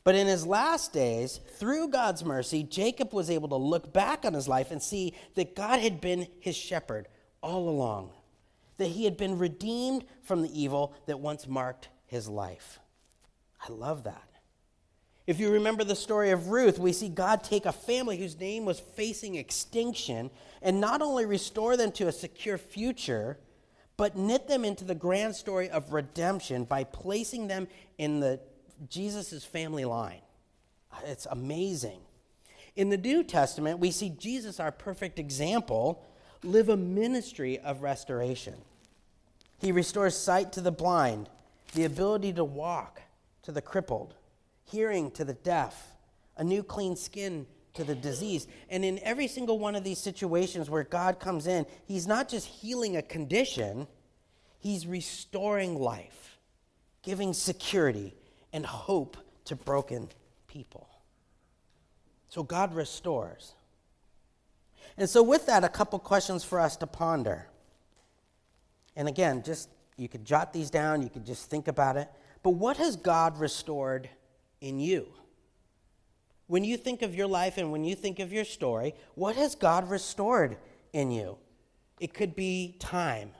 But 0.04 0.14
in 0.14 0.26
his 0.26 0.46
last 0.46 0.92
days, 0.92 1.40
through 1.56 1.88
God's 1.88 2.24
mercy, 2.24 2.62
Jacob 2.62 3.14
was 3.14 3.30
able 3.30 3.48
to 3.48 3.56
look 3.56 3.92
back 3.92 4.26
on 4.26 4.34
his 4.34 4.46
life 4.46 4.70
and 4.70 4.82
see 4.82 5.14
that 5.34 5.56
God 5.56 5.80
had 5.80 6.02
been 6.02 6.28
his 6.40 6.54
shepherd 6.54 7.08
all 7.42 7.70
along, 7.70 8.10
that 8.76 8.88
he 8.88 9.04
had 9.04 9.16
been 9.16 9.38
redeemed 9.38 10.04
from 10.22 10.42
the 10.42 10.60
evil 10.60 10.94
that 11.06 11.20
once 11.20 11.48
marked 11.48 11.88
his 12.04 12.28
life. 12.28 12.78
I 13.66 13.72
love 13.72 14.04
that. 14.04 14.28
If 15.26 15.40
you 15.40 15.50
remember 15.50 15.84
the 15.84 15.96
story 15.96 16.32
of 16.32 16.48
Ruth, 16.48 16.78
we 16.78 16.92
see 16.92 17.08
God 17.08 17.42
take 17.42 17.64
a 17.64 17.72
family 17.72 18.18
whose 18.18 18.38
name 18.38 18.66
was 18.66 18.78
facing 18.78 19.36
extinction 19.36 20.30
and 20.60 20.82
not 20.82 21.00
only 21.00 21.24
restore 21.24 21.78
them 21.78 21.92
to 21.92 22.08
a 22.08 22.12
secure 22.12 22.58
future, 22.58 23.38
but 23.96 24.18
knit 24.18 24.48
them 24.48 24.66
into 24.66 24.84
the 24.84 24.94
grand 24.94 25.34
story 25.34 25.70
of 25.70 25.94
redemption 25.94 26.64
by 26.64 26.84
placing 26.84 27.46
them 27.46 27.68
in 27.96 28.20
the 28.20 28.38
Jesus' 28.88 29.44
family 29.44 29.84
line. 29.84 30.20
It's 31.04 31.26
amazing. 31.30 32.00
In 32.76 32.88
the 32.88 32.96
New 32.96 33.22
Testament, 33.22 33.78
we 33.78 33.90
see 33.90 34.10
Jesus, 34.10 34.58
our 34.58 34.72
perfect 34.72 35.18
example, 35.18 36.04
live 36.42 36.68
a 36.68 36.76
ministry 36.76 37.58
of 37.58 37.82
restoration. 37.82 38.54
He 39.58 39.72
restores 39.72 40.16
sight 40.16 40.52
to 40.52 40.60
the 40.60 40.72
blind, 40.72 41.28
the 41.74 41.84
ability 41.84 42.32
to 42.34 42.44
walk 42.44 43.00
to 43.42 43.52
the 43.52 43.62
crippled, 43.62 44.14
hearing 44.64 45.10
to 45.12 45.24
the 45.24 45.34
deaf, 45.34 45.94
a 46.36 46.44
new 46.44 46.62
clean 46.62 46.96
skin 46.96 47.46
to 47.74 47.84
the 47.84 47.94
disease. 47.94 48.46
And 48.68 48.84
in 48.84 48.98
every 49.00 49.28
single 49.28 49.58
one 49.58 49.74
of 49.74 49.84
these 49.84 49.98
situations 49.98 50.70
where 50.70 50.84
God 50.84 51.20
comes 51.20 51.46
in, 51.46 51.66
He's 51.86 52.06
not 52.06 52.28
just 52.28 52.46
healing 52.46 52.96
a 52.96 53.02
condition, 53.02 53.86
He's 54.58 54.86
restoring 54.86 55.76
life, 55.76 56.38
giving 57.02 57.32
security, 57.32 58.14
and 58.54 58.64
hope 58.64 59.18
to 59.44 59.56
broken 59.56 60.08
people. 60.46 60.88
So 62.28 62.42
God 62.42 62.74
restores. 62.74 63.52
And 64.96 65.10
so, 65.10 65.22
with 65.22 65.46
that, 65.46 65.64
a 65.64 65.68
couple 65.68 65.98
questions 65.98 66.44
for 66.44 66.60
us 66.60 66.76
to 66.78 66.86
ponder. 66.86 67.48
And 68.96 69.08
again, 69.08 69.42
just 69.42 69.68
you 69.96 70.08
could 70.08 70.24
jot 70.24 70.52
these 70.52 70.70
down, 70.70 71.02
you 71.02 71.10
could 71.10 71.26
just 71.26 71.50
think 71.50 71.68
about 71.68 71.96
it. 71.96 72.08
But 72.42 72.50
what 72.50 72.76
has 72.76 72.96
God 72.96 73.38
restored 73.38 74.08
in 74.60 74.78
you? 74.78 75.08
When 76.46 76.62
you 76.62 76.76
think 76.76 77.02
of 77.02 77.14
your 77.14 77.26
life 77.26 77.58
and 77.58 77.72
when 77.72 77.84
you 77.84 77.96
think 77.96 78.20
of 78.20 78.32
your 78.32 78.44
story, 78.44 78.94
what 79.14 79.34
has 79.34 79.54
God 79.54 79.90
restored 79.90 80.56
in 80.92 81.10
you? 81.10 81.38
It 81.98 82.14
could 82.14 82.36
be 82.36 82.76
time, 82.78 83.30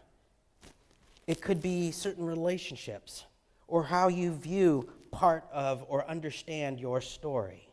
it 1.26 1.40
could 1.40 1.60
be 1.62 1.92
certain 1.92 2.24
relationships, 2.24 3.24
or 3.68 3.84
how 3.84 4.08
you 4.08 4.32
view 4.32 4.88
part 5.14 5.44
of 5.52 5.84
or 5.88 6.08
understand 6.08 6.80
your 6.80 7.00
story? 7.00 7.68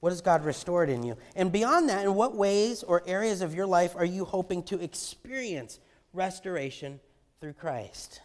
What 0.00 0.10
has 0.10 0.20
God 0.20 0.44
restored 0.44 0.90
in 0.90 1.02
you? 1.02 1.16
And 1.34 1.50
beyond 1.50 1.88
that, 1.88 2.04
in 2.04 2.14
what 2.14 2.36
ways 2.36 2.82
or 2.82 3.02
areas 3.06 3.42
of 3.42 3.54
your 3.54 3.66
life 3.66 3.96
are 3.96 4.04
you 4.04 4.24
hoping 4.24 4.62
to 4.64 4.80
experience 4.80 5.80
restoration 6.12 7.00
through 7.40 7.54
Christ? 7.54 8.20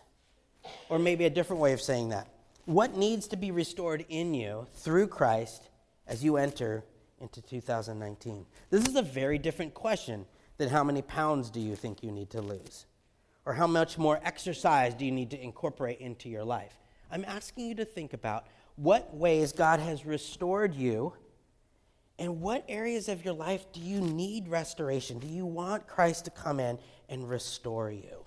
Or 0.90 1.00
maybe 1.00 1.26
a 1.26 1.30
different 1.30 1.62
way 1.62 1.74
of 1.74 1.82
saying 1.82 2.10
that. 2.10 2.28
What 2.66 2.96
needs 2.96 3.28
to 3.30 3.38
be 3.38 3.52
restored 3.52 4.06
in 4.08 4.34
you 4.34 4.68
through 4.76 5.08
Christ 5.08 5.70
as 6.08 6.24
you 6.24 6.38
enter 6.38 6.84
into 7.20 7.42
2019? 7.42 8.46
This 8.70 8.88
is 8.88 8.96
a 8.96 9.02
very 9.02 9.38
different 9.38 9.74
question 9.74 10.26
than 10.58 10.70
how 10.70 10.84
many 10.84 11.02
pounds 11.02 11.50
do 11.50 11.60
you 11.60 11.76
think 11.76 12.04
you 12.04 12.12
need 12.12 12.30
to 12.30 12.42
lose? 12.42 12.86
Or 13.46 13.54
how 13.54 13.68
much 13.68 13.98
more 13.98 14.20
exercise 14.24 14.94
do 14.94 15.06
you 15.06 15.12
need 15.12 15.32
to 15.32 15.42
incorporate 15.42 16.00
into 16.00 16.30
your 16.30 16.44
life? 16.44 16.76
I'm 17.14 17.26
asking 17.26 17.68
you 17.68 17.76
to 17.76 17.86
think 17.86 18.14
about 18.14 18.48
what 18.76 19.16
ways 19.16 19.52
God 19.52 19.80
has 19.80 20.04
restored 20.04 20.74
you 20.74 21.14
and 22.18 22.42
what 22.42 22.66
areas 22.68 23.08
of 23.08 23.24
your 23.24 23.36
life 23.36 23.72
do 23.72 23.80
you 23.80 24.02
need 24.02 24.48
restoration? 24.48 25.20
Do 25.20 25.28
you 25.28 25.46
want 25.46 25.86
Christ 25.86 26.26
to 26.26 26.32
come 26.32 26.60
in 26.60 26.80
and 27.08 27.30
restore 27.30 27.92
you? 27.92 28.26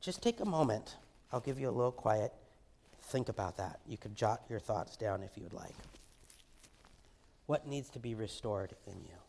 Just 0.00 0.22
take 0.22 0.38
a 0.38 0.44
moment. 0.44 0.94
I'll 1.32 1.40
give 1.40 1.58
you 1.58 1.68
a 1.68 1.72
little 1.72 1.90
quiet. 1.90 2.32
Think 3.08 3.28
about 3.28 3.56
that. 3.56 3.80
You 3.84 3.98
could 3.98 4.14
jot 4.14 4.42
your 4.48 4.60
thoughts 4.60 4.96
down 4.96 5.24
if 5.24 5.36
you 5.36 5.42
would 5.42 5.52
like. 5.52 5.74
What 7.46 7.66
needs 7.66 7.90
to 7.90 7.98
be 7.98 8.14
restored 8.14 8.76
in 8.86 8.94
you? 8.94 9.25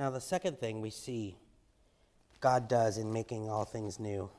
Now, 0.00 0.08
the 0.08 0.18
second 0.18 0.58
thing 0.58 0.80
we 0.80 0.88
see 0.88 1.36
God 2.40 2.68
does 2.68 2.96
in 2.96 3.12
making 3.12 3.50
all 3.50 3.66
things 3.66 4.00
new 4.00 4.30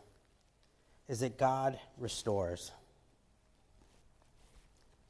is 1.07 1.19
that 1.19 1.37
God 1.37 1.79
restores. 1.99 2.71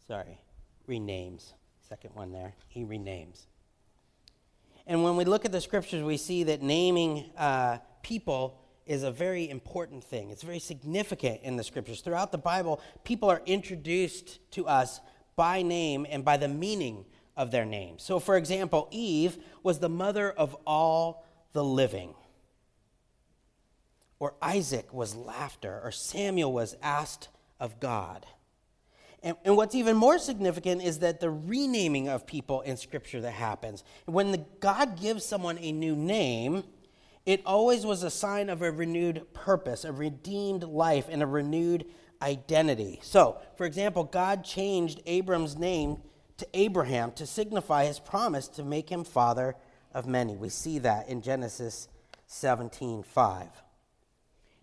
Sorry, 0.06 0.42
renames. 0.90 1.54
Second 1.88 2.16
one 2.16 2.34
there. 2.34 2.54
He 2.68 2.84
renames. 2.84 3.44
And 4.86 5.06
when 5.06 5.16
we 5.16 5.24
look 5.24 5.46
at 5.46 5.54
the 5.54 5.62
scriptures, 5.62 6.04
we 6.04 6.18
see 6.18 6.44
that 6.44 6.62
naming 6.62 7.32
uh, 7.38 7.78
people 8.04 8.60
is 8.86 9.04
a 9.04 9.12
very 9.12 9.50
important 9.50 10.04
thing. 10.04 10.32
It's 10.32 10.44
very 10.44 10.60
significant 10.60 11.40
in 11.44 11.56
the 11.56 11.64
scriptures. 11.64 12.02
Throughout 12.02 12.34
the 12.34 12.38
Bible, 12.38 12.82
people 13.06 13.32
are 13.32 13.42
introduced 13.46 14.40
to 14.52 14.68
us 14.68 15.00
by 15.38 15.62
name 15.62 16.06
and 16.10 16.26
by 16.26 16.36
the 16.36 16.50
meaning 16.50 17.06
of 17.42 17.50
their 17.50 17.66
name. 17.66 17.98
So, 17.98 18.20
for 18.20 18.38
example, 18.38 18.88
Eve 18.92 19.40
was 19.64 19.80
the 19.80 19.90
mother 19.90 20.30
of 20.30 20.56
all 20.68 21.26
the 21.54 21.64
living. 21.64 22.14
Or 24.20 24.36
Isaac 24.44 24.94
was 24.94 25.16
laughter, 25.16 25.82
or 25.84 25.92
Samuel 25.92 26.54
was 26.54 26.78
asked 26.84 27.30
of 27.60 27.80
God. 27.80 28.28
And, 29.24 29.36
and, 29.44 29.58
what's 29.58 29.74
even 29.74 29.98
more 29.98 30.20
significant 30.20 30.84
is 30.84 31.00
that 31.00 31.20
the 31.20 31.32
renaming 31.32 32.10
of 32.10 32.28
people 32.28 32.62
in 32.62 32.78
Scripture 32.78 33.22
that 33.22 33.32
happens. 33.32 33.84
When 34.06 34.32
the, 34.32 34.46
God 34.60 35.02
gives 35.02 35.26
someone 35.26 35.58
a 35.58 35.72
new 35.72 35.96
name, 35.96 36.64
it 37.26 37.42
always 37.44 37.88
was 37.88 38.04
a 38.04 38.12
sign 38.12 38.50
of 38.50 38.62
a 38.62 38.72
renewed 38.72 39.34
purpose, 39.34 39.84
a 39.84 39.92
redeemed 39.92 40.64
life, 40.64 41.08
and 41.10 41.24
a 41.24 41.28
renewed 41.28 41.86
identity. 42.22 43.00
So, 43.02 43.42
for 43.58 43.66
example, 43.66 44.04
God 44.04 44.44
changed 44.44 45.02
Abram's 45.08 45.58
name 45.58 45.98
to 46.42 46.48
Abraham 46.56 47.12
to 47.12 47.28
signify 47.28 47.86
his 47.86 48.00
promise 48.00 48.48
to 48.48 48.64
make 48.64 48.90
him 48.90 49.04
father 49.04 49.56
of 49.94 50.08
many. 50.08 50.36
We 50.36 50.50
see 50.50 50.80
that 50.80 51.08
in 51.08 51.22
Genesis 51.22 51.88
17 52.26 53.04
5. 53.04 53.48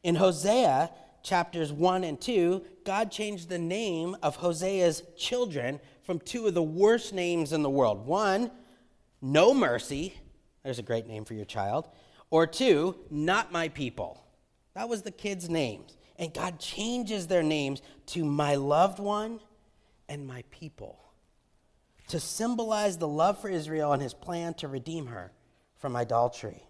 In 0.03 0.17
Hosea, 0.17 0.91
chapters 1.23 1.73
1 1.73 2.03
and 2.03 2.21
2, 2.21 2.65
God 2.85 3.13
changed 3.13 3.49
the 3.49 3.61
name 3.61 4.17
of 4.25 4.37
Hosea's 4.37 5.05
children 5.17 5.79
from 6.03 6.19
two 6.19 6.49
of 6.49 6.55
the 6.55 6.63
worst 6.63 7.13
names 7.13 7.53
in 7.53 7.63
the 7.63 7.71
world. 7.71 8.07
One, 8.07 8.51
No 9.23 9.55
Mercy. 9.55 10.15
There's 10.65 10.81
a 10.81 10.83
great 10.83 11.07
name 11.07 11.25
for 11.25 11.35
your 11.35 11.45
child. 11.45 11.89
Or 12.31 12.45
two, 12.45 12.97
Not 13.09 13.53
My 13.53 13.69
People. 13.69 14.21
That 14.75 14.89
was 14.89 15.03
the 15.03 15.13
kids' 15.13 15.49
names. 15.49 15.97
And 16.17 16.35
God 16.35 16.59
changes 16.59 17.29
their 17.29 17.45
names 17.45 17.83
to 18.07 18.25
My 18.25 18.57
Loved 18.57 18.99
One 18.99 19.39
and 20.09 20.27
My 20.27 20.43
People 20.51 20.99
to 22.09 22.21
symbolize 22.21 22.99
the 22.99 23.09
love 23.09 23.41
for 23.41 23.49
Israel 23.49 23.93
and 23.93 24.03
his 24.03 24.15
plan 24.15 24.55
to 24.55 24.69
redeem 24.69 25.07
her 25.07 25.33
from 25.79 25.95
idolatry. 25.95 26.63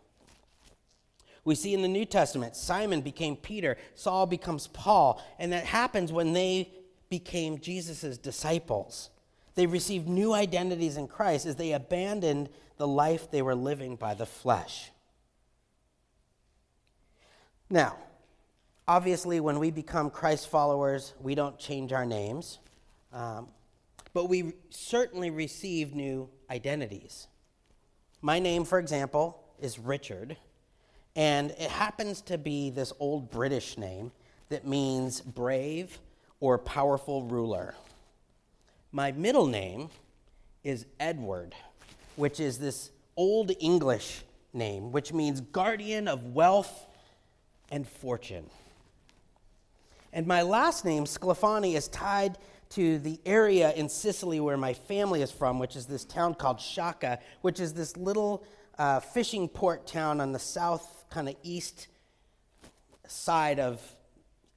We 1.45 1.55
see 1.55 1.73
in 1.73 1.83
the 1.83 1.89
New 1.89 2.05
Testament, 2.05 2.57
Simon 2.57 3.01
became 3.01 3.37
Peter, 3.37 3.77
Saul 3.95 4.27
becomes 4.27 4.67
Paul, 4.67 5.25
and 5.39 5.53
that 5.53 5.65
happens 5.65 6.13
when 6.13 6.33
they 6.35 6.71
became 7.09 7.59
Jesus' 7.59 8.19
disciples. 8.19 9.11
They 9.55 9.67
received 9.67 10.09
new 10.09 10.35
identities 10.35 10.97
in 10.97 11.09
Christ 11.09 11.47
as 11.47 11.57
they 11.57 11.73
abandoned 11.73 12.49
the 12.77 12.87
life 12.87 13.31
they 13.31 13.43
were 13.43 13.55
living 13.55 13.97
by 13.97 14.15
the 14.15 14.27
flesh. 14.27 14.91
Now, 17.71 17.97
obviously, 18.87 19.41
when 19.41 19.59
we 19.59 19.71
become 19.71 20.11
Christ 20.11 20.49
followers, 20.49 21.15
we 21.21 21.35
don't 21.35 21.59
change 21.59 21.93
our 21.93 22.07
names, 22.07 22.59
um, 23.13 23.49
but 24.19 24.29
we 24.29 24.53
certainly 24.71 25.31
receive 25.31 25.95
new 25.95 26.29
identities. 26.51 27.29
My 28.21 28.41
name, 28.41 28.65
for 28.65 28.81
example, 28.81 29.41
is 29.61 29.79
Richard. 29.79 30.37
And 31.15 31.53
it 31.53 31.71
happens 31.71 32.21
to 32.23 32.37
be 32.37 32.71
this 32.71 32.93
old 32.99 33.31
British 33.31 33.79
name 33.79 34.11
that 34.49 34.67
means 34.67 35.21
brave 35.21 36.01
or 36.41 36.59
powerful 36.59 37.23
ruler. 37.23 37.77
My 38.91 39.13
middle 39.13 39.47
name 39.47 39.89
is 40.65 40.85
Edward, 40.99 41.55
which 42.17 42.41
is 42.41 42.59
this 42.59 42.91
old 43.17 43.53
English 43.61 44.25
name, 44.53 44.91
which 44.91 45.13
means 45.13 45.43
guardian 45.43 46.09
of 46.09 46.35
wealth 46.35 46.89
and 47.71 47.87
fortune. 47.87 48.51
And 50.13 50.27
my 50.27 50.43
last 50.43 50.85
name, 50.85 51.05
Sclafani, 51.05 51.77
is 51.77 51.87
tied 51.87 52.37
to 52.71 52.99
the 52.99 53.21
area 53.25 53.73
in 53.73 53.89
Sicily 53.89 54.41
where 54.41 54.57
my 54.57 54.75
family 54.75 55.23
is 55.23 55.31
from, 55.31 55.59
which 55.59 55.77
is 55.77 55.87
this 55.87 56.05
town 56.05 56.35
called 56.35 56.59
Sciacca, 56.59 57.19
which 57.41 57.61
is 57.61 57.75
this 57.75 57.97
little 57.97 58.45
uh, 58.79 59.01
fishing 59.01 59.49
port 59.49 59.87
town 59.87 60.21
on 60.21 60.33
the 60.33 60.39
south 60.39 61.05
kind 61.11 61.29
of 61.29 61.37
east 61.43 61.89
side 63.07 63.59
of 63.59 63.81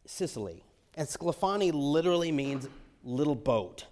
Sicily. 0.05 0.63
And 0.95 1.07
Sclafani 1.07 1.71
literally 1.73 2.31
means 2.31 2.67
little 3.03 3.35
boat. 3.35 3.85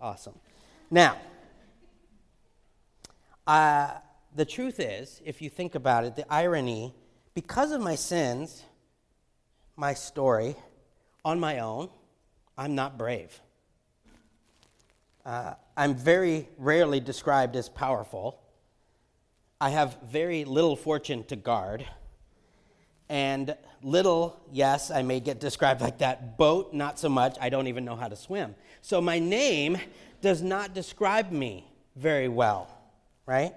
Awesome. 0.00 0.38
Now, 0.90 1.18
uh, 3.46 3.90
the 4.34 4.44
truth 4.44 4.80
is, 4.80 5.20
if 5.24 5.42
you 5.42 5.50
think 5.50 5.74
about 5.74 6.04
it, 6.04 6.16
the 6.16 6.32
irony, 6.32 6.94
because 7.34 7.72
of 7.72 7.80
my 7.80 7.94
sins, 7.94 8.62
my 9.76 9.94
story, 9.94 10.56
on 11.24 11.38
my 11.38 11.58
own, 11.58 11.90
I'm 12.58 12.74
not 12.74 12.98
brave. 12.98 13.40
Uh, 15.24 15.54
I'm 15.76 15.94
very 15.94 16.48
rarely 16.58 16.98
described 16.98 17.54
as 17.54 17.68
powerful. 17.68 18.40
I 19.60 19.70
have 19.70 19.96
very 20.10 20.44
little 20.44 20.74
fortune 20.74 21.22
to 21.24 21.36
guard. 21.36 21.86
And 23.08 23.56
little, 23.82 24.40
yes, 24.52 24.90
I 24.90 25.02
may 25.02 25.20
get 25.20 25.38
described 25.38 25.80
like 25.80 25.98
that. 25.98 26.36
Boat, 26.36 26.74
not 26.74 26.98
so 26.98 27.08
much. 27.08 27.36
I 27.40 27.48
don't 27.48 27.68
even 27.68 27.84
know 27.84 27.94
how 27.94 28.08
to 28.08 28.16
swim. 28.16 28.56
So 28.82 29.00
my 29.00 29.20
name 29.20 29.78
does 30.20 30.42
not 30.42 30.74
describe 30.74 31.30
me 31.30 31.64
very 31.94 32.28
well, 32.28 32.76
right? 33.24 33.54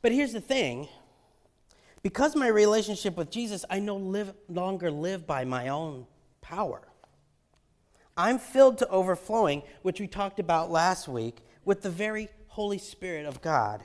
But 0.00 0.12
here's 0.12 0.32
the 0.32 0.40
thing 0.40 0.88
because 2.02 2.34
my 2.34 2.48
relationship 2.48 3.16
with 3.16 3.30
Jesus, 3.30 3.64
I 3.68 3.78
no 3.78 3.96
live, 3.96 4.34
longer 4.48 4.90
live 4.90 5.26
by 5.26 5.44
my 5.44 5.68
own 5.68 6.06
power. 6.40 6.82
I'm 8.16 8.38
filled 8.38 8.78
to 8.78 8.88
overflowing, 8.88 9.62
which 9.82 10.00
we 10.00 10.06
talked 10.06 10.38
about 10.38 10.70
last 10.70 11.08
week, 11.08 11.38
with 11.64 11.82
the 11.82 11.90
very 11.90 12.28
Holy 12.48 12.78
Spirit 12.78 13.26
of 13.26 13.42
God 13.42 13.82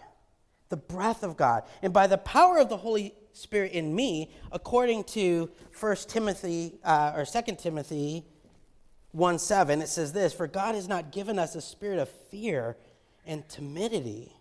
the 0.69 0.77
breath 0.77 1.23
of 1.23 1.35
God. 1.35 1.63
And 1.81 1.91
by 1.91 2.07
the 2.07 2.17
power 2.17 2.59
of 2.59 2.69
the 2.69 2.77
Holy 2.77 3.13
Spirit 3.33 3.73
in 3.73 3.93
me, 3.93 4.31
according 4.51 5.03
to 5.05 5.49
1 5.79 5.95
Timothy 6.07 6.79
uh, 6.83 7.13
or 7.15 7.25
2 7.25 7.55
Timothy 7.55 8.25
1 9.11 9.39
7, 9.39 9.81
it 9.81 9.89
says 9.89 10.13
this 10.13 10.33
For 10.33 10.47
God 10.47 10.75
has 10.75 10.87
not 10.87 11.11
given 11.11 11.37
us 11.37 11.55
a 11.55 11.61
spirit 11.61 11.99
of 11.99 12.09
fear 12.09 12.77
and 13.25 13.47
timidity, 13.49 14.33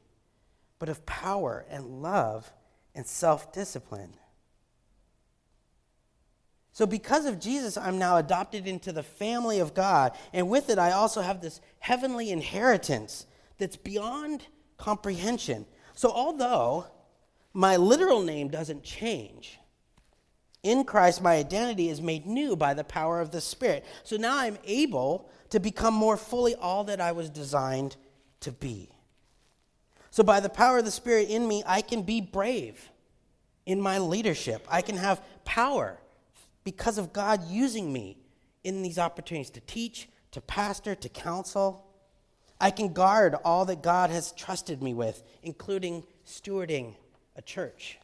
but 0.78 0.88
of 0.88 1.04
power 1.06 1.64
and 1.68 2.02
love 2.02 2.52
and 2.94 3.06
self 3.06 3.52
discipline. 3.52 4.14
So, 6.78 6.86
because 6.86 7.26
of 7.26 7.40
Jesus, 7.40 7.76
I'm 7.76 7.98
now 7.98 8.18
adopted 8.18 8.68
into 8.68 8.92
the 8.92 9.02
family 9.02 9.58
of 9.58 9.74
God. 9.74 10.12
And 10.32 10.48
with 10.48 10.70
it, 10.70 10.78
I 10.78 10.92
also 10.92 11.22
have 11.22 11.40
this 11.40 11.60
heavenly 11.80 12.30
inheritance 12.30 13.26
that's 13.58 13.76
beyond 13.76 14.46
comprehension. 14.76 15.66
So, 15.94 16.08
although 16.08 16.86
my 17.52 17.74
literal 17.74 18.22
name 18.22 18.46
doesn't 18.46 18.84
change, 18.84 19.58
in 20.62 20.84
Christ 20.84 21.20
my 21.20 21.34
identity 21.34 21.88
is 21.88 22.00
made 22.00 22.26
new 22.26 22.54
by 22.54 22.74
the 22.74 22.84
power 22.84 23.20
of 23.20 23.32
the 23.32 23.40
Spirit. 23.40 23.84
So 24.04 24.16
now 24.16 24.38
I'm 24.38 24.58
able 24.64 25.28
to 25.50 25.58
become 25.58 25.94
more 25.94 26.16
fully 26.16 26.54
all 26.54 26.84
that 26.84 27.00
I 27.00 27.10
was 27.10 27.28
designed 27.28 27.96
to 28.38 28.52
be. 28.52 28.88
So, 30.12 30.22
by 30.22 30.38
the 30.38 30.48
power 30.48 30.78
of 30.78 30.84
the 30.84 30.92
Spirit 30.92 31.28
in 31.28 31.48
me, 31.48 31.64
I 31.66 31.82
can 31.82 32.02
be 32.02 32.20
brave 32.20 32.88
in 33.66 33.80
my 33.80 33.98
leadership. 33.98 34.64
I 34.70 34.80
can 34.80 34.96
have 34.96 35.20
power 35.44 35.98
because 36.64 36.98
of 36.98 37.12
God 37.12 37.48
using 37.48 37.92
me 37.92 38.18
in 38.64 38.82
these 38.82 38.98
opportunities 38.98 39.50
to 39.50 39.60
teach, 39.60 40.08
to 40.32 40.40
pastor, 40.40 40.94
to 40.94 41.08
counsel. 41.08 41.84
I 42.60 42.70
can 42.70 42.92
guard 42.92 43.34
all 43.44 43.64
that 43.66 43.82
God 43.82 44.10
has 44.10 44.32
trusted 44.32 44.82
me 44.82 44.94
with, 44.94 45.22
including 45.42 46.04
stewarding 46.26 46.94
a 47.36 47.42
church. 47.42 47.98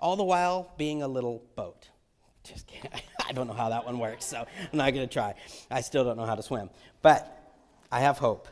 All 0.00 0.16
the 0.16 0.24
while 0.24 0.72
being 0.78 1.02
a 1.02 1.08
little 1.08 1.42
boat. 1.56 1.88
Just 2.44 2.66
kidding. 2.66 2.90
I 3.28 3.32
don't 3.32 3.46
know 3.46 3.52
how 3.52 3.68
that 3.70 3.84
one 3.84 3.98
works, 3.98 4.24
so 4.24 4.38
I'm 4.38 4.78
not 4.78 4.94
going 4.94 5.06
to 5.06 5.12
try. 5.12 5.34
I 5.70 5.80
still 5.80 6.04
don't 6.04 6.16
know 6.16 6.24
how 6.24 6.36
to 6.36 6.42
swim. 6.42 6.70
But 7.02 7.34
I 7.90 8.00
have 8.00 8.18
hope. 8.18 8.48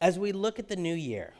As 0.00 0.18
we 0.18 0.32
look 0.32 0.58
at 0.58 0.68
the 0.68 0.76
new 0.76 0.94
year, 0.94 1.32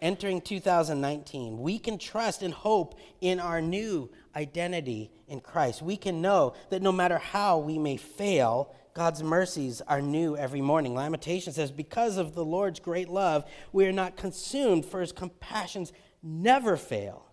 entering 0.00 0.40
2019, 0.40 1.58
we 1.58 1.78
can 1.78 1.98
trust 1.98 2.42
and 2.42 2.54
hope 2.54 2.98
in 3.20 3.40
our 3.40 3.60
new 3.60 4.10
identity 4.34 5.10
in 5.26 5.40
Christ. 5.40 5.82
We 5.82 5.96
can 5.96 6.22
know 6.22 6.54
that 6.70 6.82
no 6.82 6.92
matter 6.92 7.18
how 7.18 7.58
we 7.58 7.78
may 7.78 7.96
fail, 7.96 8.74
God's 8.94 9.22
mercies 9.22 9.80
are 9.82 10.00
new 10.00 10.36
every 10.36 10.60
morning. 10.60 10.94
Lamentation 10.94 11.52
says, 11.52 11.70
Because 11.70 12.16
of 12.16 12.34
the 12.34 12.44
Lord's 12.44 12.80
great 12.80 13.08
love, 13.08 13.44
we 13.72 13.86
are 13.86 13.92
not 13.92 14.16
consumed, 14.16 14.84
for 14.84 15.00
his 15.00 15.12
compassions 15.12 15.92
never 16.22 16.76
fail. 16.76 17.26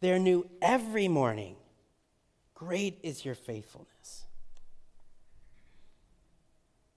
They 0.00 0.12
are 0.12 0.18
new 0.18 0.48
every 0.62 1.08
morning. 1.08 1.56
Great 2.54 2.98
is 3.02 3.24
your 3.24 3.34
faithfulness. 3.34 4.27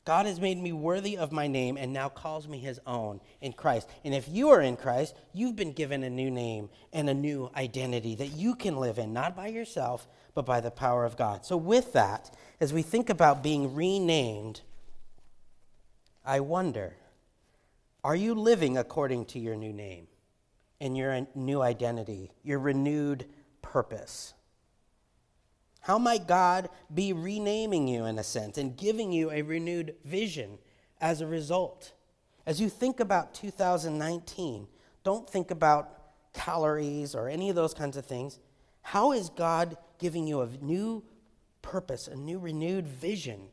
God 0.04 0.26
has 0.26 0.40
made 0.40 0.58
me 0.58 0.72
worthy 0.72 1.16
of 1.16 1.32
my 1.32 1.48
name 1.48 1.78
and 1.78 1.94
now 1.94 2.10
calls 2.10 2.48
me 2.48 2.58
his 2.58 2.80
own 2.88 3.22
in 3.40 3.54
Christ. 3.54 3.88
And 4.04 4.16
if 4.16 4.28
you 4.28 4.50
are 4.50 4.62
in 4.62 4.76
Christ, 4.76 5.16
you've 5.32 5.56
been 5.56 5.74
given 5.74 6.04
a 6.04 6.10
new 6.10 6.32
name 6.32 6.70
and 6.92 7.08
a 7.08 7.14
new 7.14 7.52
identity 7.56 8.16
that 8.16 8.34
you 8.34 8.56
can 8.56 8.78
live 8.78 8.98
in, 8.98 9.14
not 9.14 9.36
by 9.36 9.48
yourself, 9.48 10.08
but 10.34 10.46
by 10.46 10.60
the 10.60 10.72
power 10.72 11.06
of 11.06 11.18
God. 11.18 11.46
So, 11.46 11.56
with 11.56 11.94
that, 11.94 12.36
as 12.60 12.74
we 12.74 12.82
think 12.82 13.12
about 13.12 13.44
being 13.44 13.76
renamed, 13.76 14.62
I 16.26 16.40
wonder 16.40 16.96
are 18.04 18.16
you 18.16 18.34
living 18.34 18.78
according 18.78 19.26
to 19.26 19.40
your 19.40 19.56
new 19.56 19.72
name 19.72 20.08
and 20.80 20.98
your 20.98 21.28
new 21.36 21.62
identity, 21.62 22.32
your 22.44 22.58
renewed 22.58 23.26
purpose? 23.62 24.34
How 25.82 25.98
might 25.98 26.28
God 26.28 26.70
be 26.94 27.12
renaming 27.12 27.88
you 27.88 28.06
in 28.06 28.20
a 28.20 28.24
sense 28.24 28.58
and 28.58 28.78
giving 28.78 29.12
you 29.12 29.32
a 29.32 29.42
renewed 29.42 29.96
vision 30.06 30.60
as 31.00 31.22
a 31.22 31.28
result? 31.28 31.94
As 32.46 32.62
you 32.62 32.70
think 32.70 33.00
about 33.00 33.34
2019, 33.34 34.68
don't 35.04 35.30
think 35.30 35.50
about 35.50 36.02
calories 36.34 37.16
or 37.16 37.28
any 37.28 37.50
of 37.50 37.56
those 37.56 37.74
kinds 37.74 37.98
of 37.98 38.06
things. 38.06 38.40
How 38.84 39.12
is 39.12 39.30
God 39.30 39.76
giving 39.98 40.28
you 40.28 40.42
a 40.42 40.50
new 40.62 41.04
purpose, 41.62 42.08
a 42.08 42.16
new 42.16 42.38
renewed 42.38 42.88
vision 42.88 43.48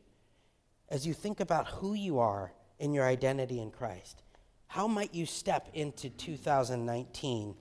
as 0.87 1.05
you 1.05 1.13
think 1.13 1.39
about 1.39 1.67
who 1.67 1.93
you 1.93 2.19
are 2.19 2.53
in 2.77 2.93
your 2.93 3.05
identity 3.05 3.59
in 3.59 3.71
Christ? 3.71 4.21
How 4.67 4.87
might 4.87 5.15
you 5.15 5.25
step 5.25 5.69
into 5.73 6.09
2019 6.11 7.55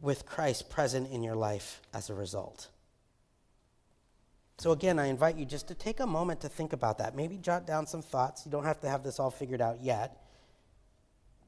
with 0.00 0.24
Christ 0.24 0.70
present 0.70 1.10
in 1.10 1.22
your 1.22 1.36
life 1.36 1.82
as 1.92 2.08
a 2.08 2.14
result? 2.14 2.70
So, 4.58 4.72
again, 4.72 4.98
I 4.98 5.06
invite 5.06 5.36
you 5.36 5.44
just 5.44 5.68
to 5.68 5.74
take 5.74 6.00
a 6.00 6.06
moment 6.06 6.40
to 6.40 6.48
think 6.48 6.72
about 6.72 6.98
that. 6.98 7.14
Maybe 7.14 7.36
jot 7.36 7.66
down 7.66 7.86
some 7.86 8.00
thoughts. 8.00 8.46
You 8.46 8.50
don't 8.50 8.64
have 8.64 8.80
to 8.80 8.88
have 8.88 9.02
this 9.02 9.20
all 9.20 9.30
figured 9.30 9.60
out 9.60 9.82
yet. 9.82 10.22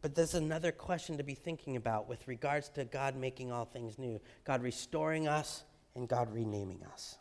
But 0.03 0.15
there's 0.15 0.35
another 0.35 0.73
question 0.73 1.17
to 1.17 1.25
be 1.25 1.35
thinking 1.35 1.77
about 1.77 2.09
with 2.09 2.29
regards 2.29 2.69
to 2.71 2.85
God 2.85 3.17
making 3.17 3.51
all 3.51 3.65
things 3.65 3.99
new, 3.99 4.21
God 4.45 4.63
restoring 4.63 5.27
us, 5.27 5.65
and 5.95 6.07
God 6.07 6.33
renaming 6.33 6.85
us. 6.93 7.17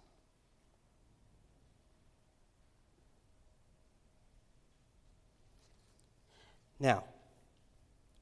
Now, 6.80 7.06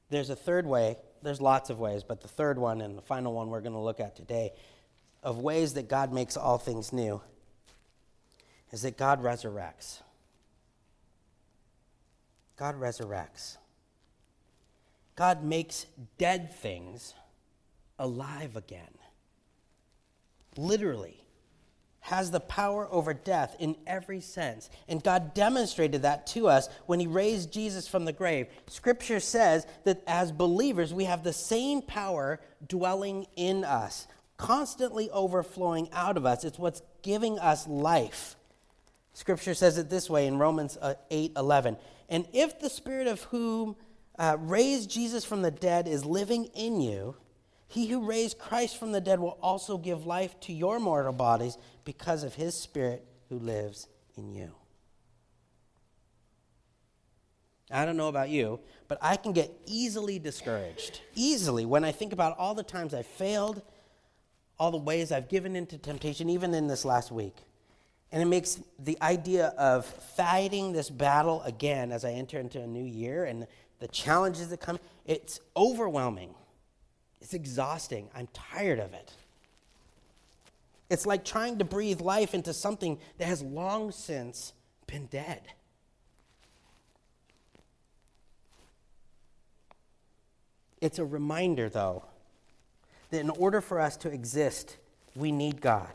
there's 0.08 0.30
a 0.30 0.36
third 0.36 0.66
way. 0.66 0.96
There's 1.22 1.40
lots 1.40 1.68
of 1.68 1.80
ways, 1.80 2.04
but 2.04 2.20
the 2.20 2.28
third 2.28 2.58
one 2.58 2.80
and 2.80 2.96
the 2.96 3.02
final 3.02 3.34
one 3.34 3.50
we're 3.50 3.60
going 3.60 3.72
to 3.72 3.78
look 3.78 4.00
at 4.00 4.16
today 4.16 4.52
of 5.22 5.38
ways 5.38 5.74
that 5.74 5.88
God 5.88 6.12
makes 6.12 6.36
all 6.36 6.56
things 6.56 6.92
new 6.92 7.20
is 8.72 8.82
that 8.82 8.96
God 8.96 9.22
resurrects. 9.22 10.00
God 12.56 12.80
resurrects. 12.80 13.56
God 15.14 15.42
makes 15.44 15.86
dead 16.18 16.54
things 16.54 17.14
alive 17.98 18.56
again. 18.56 18.98
Literally, 20.56 21.26
has 22.06 22.30
the 22.30 22.40
power 22.40 22.86
over 22.92 23.12
death 23.12 23.56
in 23.58 23.74
every 23.84 24.20
sense. 24.20 24.70
And 24.88 25.02
God 25.02 25.34
demonstrated 25.34 26.02
that 26.02 26.26
to 26.28 26.46
us 26.46 26.68
when 26.86 27.00
He 27.00 27.08
raised 27.08 27.52
Jesus 27.52 27.88
from 27.88 28.04
the 28.04 28.12
grave. 28.12 28.46
Scripture 28.68 29.18
says 29.18 29.66
that 29.84 30.02
as 30.06 30.30
believers, 30.30 30.94
we 30.94 31.04
have 31.04 31.24
the 31.24 31.32
same 31.32 31.82
power 31.82 32.38
dwelling 32.66 33.26
in 33.34 33.64
us, 33.64 34.06
constantly 34.36 35.10
overflowing 35.10 35.88
out 35.92 36.16
of 36.16 36.24
us. 36.24 36.44
It's 36.44 36.60
what's 36.60 36.80
giving 37.02 37.40
us 37.40 37.66
life. 37.66 38.35
Scripture 39.16 39.54
says 39.54 39.78
it 39.78 39.88
this 39.88 40.10
way 40.10 40.26
in 40.26 40.36
Romans 40.36 40.76
uh, 40.76 40.92
8 41.10 41.32
11. 41.38 41.78
And 42.10 42.28
if 42.34 42.60
the 42.60 42.68
spirit 42.68 43.06
of 43.06 43.22
whom 43.22 43.74
uh, 44.18 44.36
raised 44.38 44.90
Jesus 44.90 45.24
from 45.24 45.40
the 45.40 45.50
dead 45.50 45.88
is 45.88 46.04
living 46.04 46.50
in 46.54 46.82
you, 46.82 47.16
he 47.66 47.86
who 47.86 48.04
raised 48.04 48.38
Christ 48.38 48.76
from 48.76 48.92
the 48.92 49.00
dead 49.00 49.18
will 49.18 49.38
also 49.40 49.78
give 49.78 50.04
life 50.04 50.38
to 50.40 50.52
your 50.52 50.78
mortal 50.78 51.14
bodies 51.14 51.56
because 51.86 52.24
of 52.24 52.34
his 52.34 52.54
spirit 52.54 53.06
who 53.30 53.38
lives 53.38 53.88
in 54.18 54.34
you. 54.34 54.52
I 57.70 57.86
don't 57.86 57.96
know 57.96 58.08
about 58.08 58.28
you, 58.28 58.60
but 58.86 58.98
I 59.00 59.16
can 59.16 59.32
get 59.32 59.50
easily 59.64 60.18
discouraged. 60.18 61.00
Easily 61.14 61.64
when 61.64 61.84
I 61.84 61.92
think 61.92 62.12
about 62.12 62.36
all 62.36 62.54
the 62.54 62.62
times 62.62 62.92
I've 62.92 63.06
failed, 63.06 63.62
all 64.58 64.70
the 64.70 64.76
ways 64.76 65.10
I've 65.10 65.30
given 65.30 65.56
into 65.56 65.78
temptation, 65.78 66.28
even 66.28 66.52
in 66.52 66.66
this 66.66 66.84
last 66.84 67.10
week. 67.10 67.36
And 68.12 68.22
it 68.22 68.26
makes 68.26 68.60
the 68.78 68.96
idea 69.02 69.48
of 69.58 69.84
fighting 69.84 70.72
this 70.72 70.88
battle 70.88 71.42
again 71.42 71.92
as 71.92 72.04
I 72.04 72.12
enter 72.12 72.38
into 72.38 72.60
a 72.60 72.66
new 72.66 72.84
year 72.84 73.24
and 73.24 73.46
the 73.80 73.88
challenges 73.88 74.48
that 74.48 74.60
come, 74.60 74.78
it's 75.04 75.40
overwhelming. 75.56 76.34
It's 77.20 77.34
exhausting. 77.34 78.08
I'm 78.14 78.28
tired 78.32 78.78
of 78.78 78.94
it. 78.94 79.12
It's 80.88 81.04
like 81.04 81.24
trying 81.24 81.58
to 81.58 81.64
breathe 81.64 82.00
life 82.00 82.32
into 82.32 82.52
something 82.52 82.98
that 83.18 83.26
has 83.26 83.42
long 83.42 83.90
since 83.90 84.52
been 84.86 85.06
dead. 85.06 85.42
It's 90.80 90.98
a 90.98 91.04
reminder, 91.04 91.68
though, 91.68 92.04
that 93.10 93.20
in 93.20 93.30
order 93.30 93.60
for 93.60 93.80
us 93.80 93.96
to 93.98 94.10
exist, 94.10 94.76
we 95.16 95.32
need 95.32 95.60
God. 95.60 95.90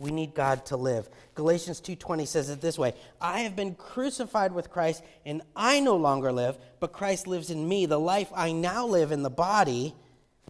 We 0.00 0.10
need 0.10 0.34
God 0.34 0.64
to 0.66 0.76
live. 0.76 1.10
Galatians 1.34 1.80
2:20 1.80 2.26
says 2.26 2.48
it 2.48 2.62
this 2.62 2.78
way, 2.78 2.94
I 3.20 3.40
have 3.40 3.54
been 3.54 3.74
crucified 3.74 4.52
with 4.52 4.70
Christ 4.70 5.04
and 5.26 5.42
I 5.54 5.80
no 5.80 5.94
longer 5.96 6.32
live, 6.32 6.56
but 6.80 6.92
Christ 6.92 7.26
lives 7.26 7.50
in 7.50 7.68
me. 7.68 7.84
The 7.84 8.00
life 8.00 8.30
I 8.34 8.52
now 8.52 8.86
live 8.86 9.12
in 9.12 9.22
the 9.22 9.30
body, 9.30 9.94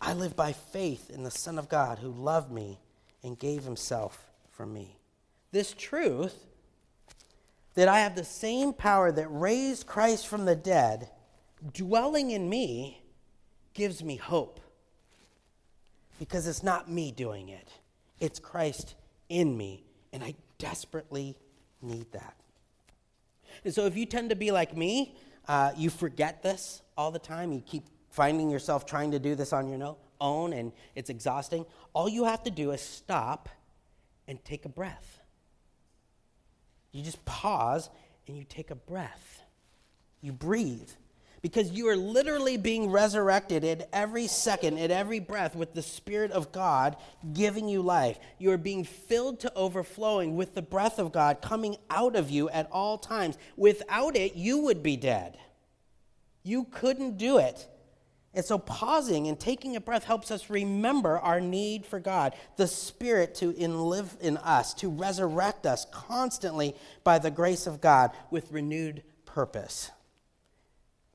I 0.00 0.12
live 0.14 0.36
by 0.36 0.52
faith 0.52 1.10
in 1.10 1.24
the 1.24 1.30
Son 1.32 1.58
of 1.58 1.68
God 1.68 1.98
who 1.98 2.10
loved 2.10 2.52
me 2.52 2.78
and 3.24 3.38
gave 3.38 3.64
himself 3.64 4.30
for 4.52 4.64
me. 4.64 4.96
This 5.50 5.74
truth 5.76 6.46
that 7.74 7.88
I 7.88 8.00
have 8.00 8.14
the 8.14 8.24
same 8.24 8.72
power 8.72 9.10
that 9.10 9.26
raised 9.28 9.86
Christ 9.86 10.28
from 10.28 10.44
the 10.44 10.56
dead 10.56 11.10
dwelling 11.72 12.30
in 12.30 12.48
me 12.48 13.02
gives 13.74 14.02
me 14.02 14.16
hope. 14.16 14.60
Because 16.18 16.46
it's 16.46 16.62
not 16.62 16.90
me 16.90 17.10
doing 17.10 17.48
it. 17.48 17.68
It's 18.20 18.38
Christ 18.38 18.94
in 19.30 19.56
me, 19.56 19.82
and 20.12 20.22
I 20.22 20.34
desperately 20.58 21.38
need 21.80 22.12
that. 22.12 22.36
And 23.64 23.72
so, 23.72 23.86
if 23.86 23.96
you 23.96 24.04
tend 24.04 24.28
to 24.30 24.36
be 24.36 24.50
like 24.50 24.76
me, 24.76 25.16
uh, 25.48 25.72
you 25.76 25.88
forget 25.88 26.42
this 26.42 26.82
all 26.98 27.10
the 27.10 27.18
time. 27.18 27.52
You 27.52 27.62
keep 27.62 27.84
finding 28.10 28.50
yourself 28.50 28.84
trying 28.84 29.12
to 29.12 29.18
do 29.18 29.34
this 29.34 29.54
on 29.54 29.68
your 29.68 29.96
own, 30.20 30.52
and 30.52 30.72
it's 30.94 31.08
exhausting. 31.08 31.64
All 31.94 32.08
you 32.08 32.24
have 32.24 32.42
to 32.44 32.50
do 32.50 32.72
is 32.72 32.82
stop 32.82 33.48
and 34.28 34.44
take 34.44 34.66
a 34.66 34.68
breath. 34.68 35.20
You 36.92 37.02
just 37.02 37.24
pause 37.24 37.88
and 38.26 38.36
you 38.36 38.44
take 38.44 38.70
a 38.70 38.74
breath. 38.74 39.42
You 40.20 40.32
breathe 40.32 40.90
because 41.42 41.70
you 41.70 41.88
are 41.88 41.96
literally 41.96 42.56
being 42.56 42.90
resurrected 42.90 43.64
at 43.64 43.88
every 43.92 44.26
second, 44.26 44.78
at 44.78 44.90
every 44.90 45.20
breath, 45.20 45.56
with 45.56 45.72
the 45.72 45.82
Spirit 45.82 46.30
of 46.32 46.52
God 46.52 46.96
giving 47.32 47.68
you 47.68 47.82
life. 47.82 48.18
You 48.38 48.50
are 48.52 48.58
being 48.58 48.84
filled 48.84 49.40
to 49.40 49.54
overflowing 49.54 50.36
with 50.36 50.54
the 50.54 50.62
breath 50.62 50.98
of 50.98 51.12
God 51.12 51.40
coming 51.40 51.76
out 51.88 52.14
of 52.14 52.30
you 52.30 52.50
at 52.50 52.68
all 52.70 52.98
times. 52.98 53.38
Without 53.56 54.16
it, 54.16 54.36
you 54.36 54.58
would 54.58 54.82
be 54.82 54.96
dead. 54.96 55.38
You 56.42 56.64
couldn't 56.64 57.16
do 57.16 57.38
it. 57.38 57.68
And 58.32 58.44
so, 58.44 58.58
pausing 58.58 59.26
and 59.26 59.40
taking 59.40 59.74
a 59.74 59.80
breath 59.80 60.04
helps 60.04 60.30
us 60.30 60.50
remember 60.50 61.18
our 61.18 61.40
need 61.40 61.84
for 61.84 61.98
God, 61.98 62.34
the 62.56 62.68
Spirit 62.68 63.34
to 63.36 63.48
live 63.48 64.16
in 64.20 64.36
us, 64.36 64.72
to 64.74 64.88
resurrect 64.88 65.66
us 65.66 65.84
constantly 65.90 66.76
by 67.02 67.18
the 67.18 67.30
grace 67.32 67.66
of 67.66 67.80
God 67.80 68.12
with 68.30 68.52
renewed 68.52 69.02
purpose. 69.24 69.90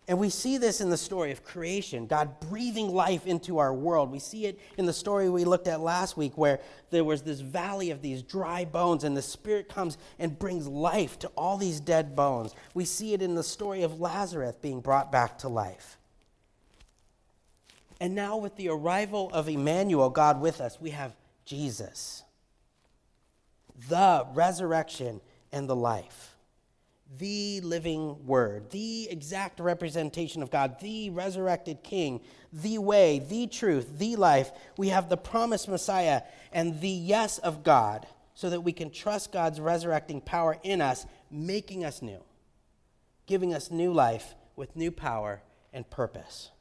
And 0.08 0.20
we 0.20 0.30
see 0.30 0.58
this 0.60 0.82
in 0.82 0.92
the 0.92 0.98
story 0.98 1.32
of 1.32 1.44
creation, 1.44 2.06
God 2.06 2.40
breathing 2.40 2.94
life 2.94 3.26
into 3.26 3.58
our 3.58 3.74
world. 3.74 4.12
We 4.12 4.20
see 4.20 4.46
it 4.46 4.60
in 4.78 4.86
the 4.86 4.94
story 4.94 5.30
we 5.30 5.46
looked 5.46 5.68
at 5.68 5.82
last 5.82 6.16
week, 6.16 6.38
where 6.38 6.60
there 6.92 7.04
was 7.04 7.24
this 7.24 7.40
valley 7.40 7.90
of 7.90 8.04
these 8.04 8.22
dry 8.22 8.66
bones, 8.66 9.04
and 9.04 9.18
the 9.18 9.24
Spirit 9.24 9.68
comes 9.68 9.98
and 10.20 10.38
brings 10.38 10.68
life 10.68 11.18
to 11.20 11.28
all 11.30 11.58
these 11.58 11.80
dead 11.80 12.16
bones. 12.16 12.54
We 12.76 12.86
see 12.86 13.14
it 13.14 13.24
in 13.24 13.34
the 13.34 13.44
story 13.44 13.82
of 13.82 14.00
Lazarus 14.00 14.56
being 14.62 14.80
brought 14.80 15.12
back 15.12 15.40
to 15.40 15.48
life. 15.48 15.98
And 18.00 18.14
now, 18.14 18.38
with 18.38 18.58
the 18.58 18.70
arrival 18.70 19.32
of 19.34 19.50
Emmanuel, 19.50 20.12
God 20.12 20.40
with 20.40 20.62
us, 20.62 20.80
we 20.80 20.92
have 20.92 21.16
Jesus, 21.46 22.24
the 23.90 24.28
resurrection 24.34 25.22
and 25.52 25.68
the 25.68 25.76
life 25.76 26.35
the 27.20 27.62
living 27.62 28.26
word, 28.26 28.72
the 28.72 29.10
exact 29.10 29.60
representation 29.60 30.42
of 30.42 30.52
God, 30.52 30.80
the 30.80 31.10
resurrected 31.10 31.84
king, 31.84 32.22
the 32.52 32.78
way, 32.78 33.20
the 33.20 33.48
truth, 33.48 34.00
the 34.00 34.16
life. 34.16 34.52
We 34.78 34.90
have 34.90 35.10
the 35.10 35.18
promised 35.18 35.68
Messiah 35.68 36.22
and 36.52 36.82
the 36.82 36.90
yes 36.90 37.38
of 37.40 37.64
God 37.64 38.08
so 38.34 38.50
that 38.50 38.62
we 38.62 38.74
can 38.74 38.92
trust 38.92 39.32
God's 39.32 39.62
resurrecting 39.62 40.22
power 40.22 40.58
in 40.64 40.82
us, 40.82 41.06
making 41.32 41.86
us 41.86 42.02
new. 42.02 42.22
giving 43.26 43.54
us 43.54 43.72
new 43.72 43.92
life 43.94 44.36
with 44.56 44.76
new 44.76 44.92
power 44.92 45.42
and 45.74 45.90
purpose. 45.90 46.52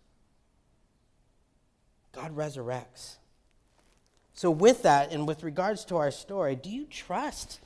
God 2.12 2.36
resurrects. 2.36 3.16
So, 4.32 4.50
with 4.50 4.82
that, 4.82 5.12
and 5.12 5.28
with 5.28 5.42
regards 5.44 5.84
to 5.86 5.96
our 5.96 6.10
story, 6.10 6.56
do 6.56 6.70
you 6.70 6.86
trust 6.86 7.60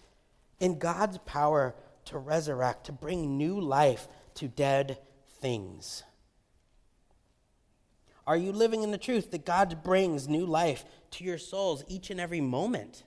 in 0.61 0.79
God's 0.79 1.18
power 1.18 1.74
to 2.09 2.18
resurrect, 2.18 2.87
to 2.87 2.92
bring 2.92 3.37
new 3.37 3.61
life 3.61 4.09
to 4.35 4.49
dead 4.49 4.99
things? 5.40 6.03
Are 8.27 8.37
you 8.37 8.53
living 8.53 8.83
in 8.83 8.90
the 8.90 8.99
truth 8.99 9.31
that 9.31 9.47
God 9.47 9.83
brings 9.83 10.29
new 10.29 10.44
life 10.44 10.85
to 11.12 11.25
your 11.25 11.38
souls 11.38 11.83
each 11.88 12.11
and 12.11 12.21
every 12.21 12.42
moment? 12.42 13.05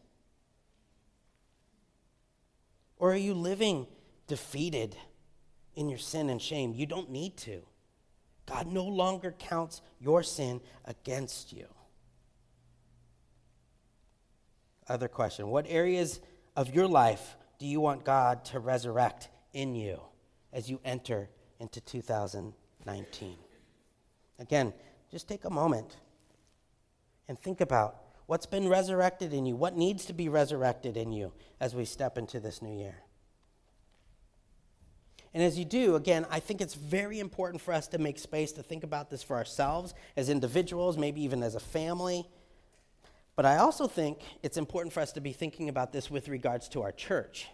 Or 2.97 3.11
are 3.11 3.17
you 3.17 3.33
living 3.33 3.87
defeated 4.27 4.95
in 5.75 5.89
your 5.89 5.99
sin 5.99 6.29
and 6.29 6.41
shame? 6.41 6.73
You 6.73 6.85
don't 6.85 7.11
need 7.11 7.37
to. 7.37 7.61
God 8.47 8.67
no 8.67 8.83
longer 8.83 9.31
counts 9.31 9.81
your 9.99 10.23
sin 10.23 10.61
against 10.85 11.53
you. 11.53 11.67
Other 14.87 15.07
question 15.07 15.49
What 15.49 15.65
areas 15.69 16.19
of 16.55 16.73
your 16.73 16.87
life 16.87 17.37
do 17.61 17.67
you 17.67 17.79
want 17.79 18.03
God 18.03 18.43
to 18.45 18.59
resurrect 18.59 19.29
in 19.53 19.75
you 19.75 20.01
as 20.51 20.67
you 20.67 20.79
enter 20.83 21.29
into 21.59 21.79
2019? 21.79 23.37
Again, 24.39 24.73
just 25.11 25.27
take 25.27 25.45
a 25.45 25.49
moment 25.51 25.97
and 27.27 27.37
think 27.37 27.61
about 27.61 27.97
what's 28.25 28.47
been 28.47 28.67
resurrected 28.67 29.31
in 29.31 29.45
you, 29.45 29.55
what 29.55 29.77
needs 29.77 30.05
to 30.05 30.13
be 30.13 30.27
resurrected 30.27 30.97
in 30.97 31.11
you 31.11 31.33
as 31.59 31.75
we 31.75 31.85
step 31.85 32.17
into 32.17 32.39
this 32.39 32.63
new 32.63 32.75
year. 32.75 32.95
And 35.31 35.43
as 35.43 35.59
you 35.59 35.63
do, 35.63 35.95
again, 35.95 36.25
I 36.31 36.39
think 36.39 36.61
it's 36.61 36.73
very 36.73 37.19
important 37.19 37.61
for 37.61 37.75
us 37.75 37.87
to 37.89 37.99
make 37.99 38.17
space 38.17 38.51
to 38.53 38.63
think 38.63 38.83
about 38.83 39.11
this 39.11 39.21
for 39.21 39.35
ourselves 39.35 39.93
as 40.17 40.29
individuals, 40.29 40.97
maybe 40.97 41.21
even 41.21 41.43
as 41.43 41.53
a 41.53 41.59
family. 41.59 42.27
But 43.35 43.45
I 43.45 43.57
also 43.57 43.87
think 43.87 44.19
it's 44.43 44.57
important 44.57 44.93
for 44.93 44.99
us 44.99 45.13
to 45.13 45.21
be 45.21 45.33
thinking 45.33 45.69
about 45.69 45.93
this 45.93 46.11
with 46.11 46.27
regards 46.27 46.67
to 46.69 46.81
our 46.83 46.91
church. 46.91 47.47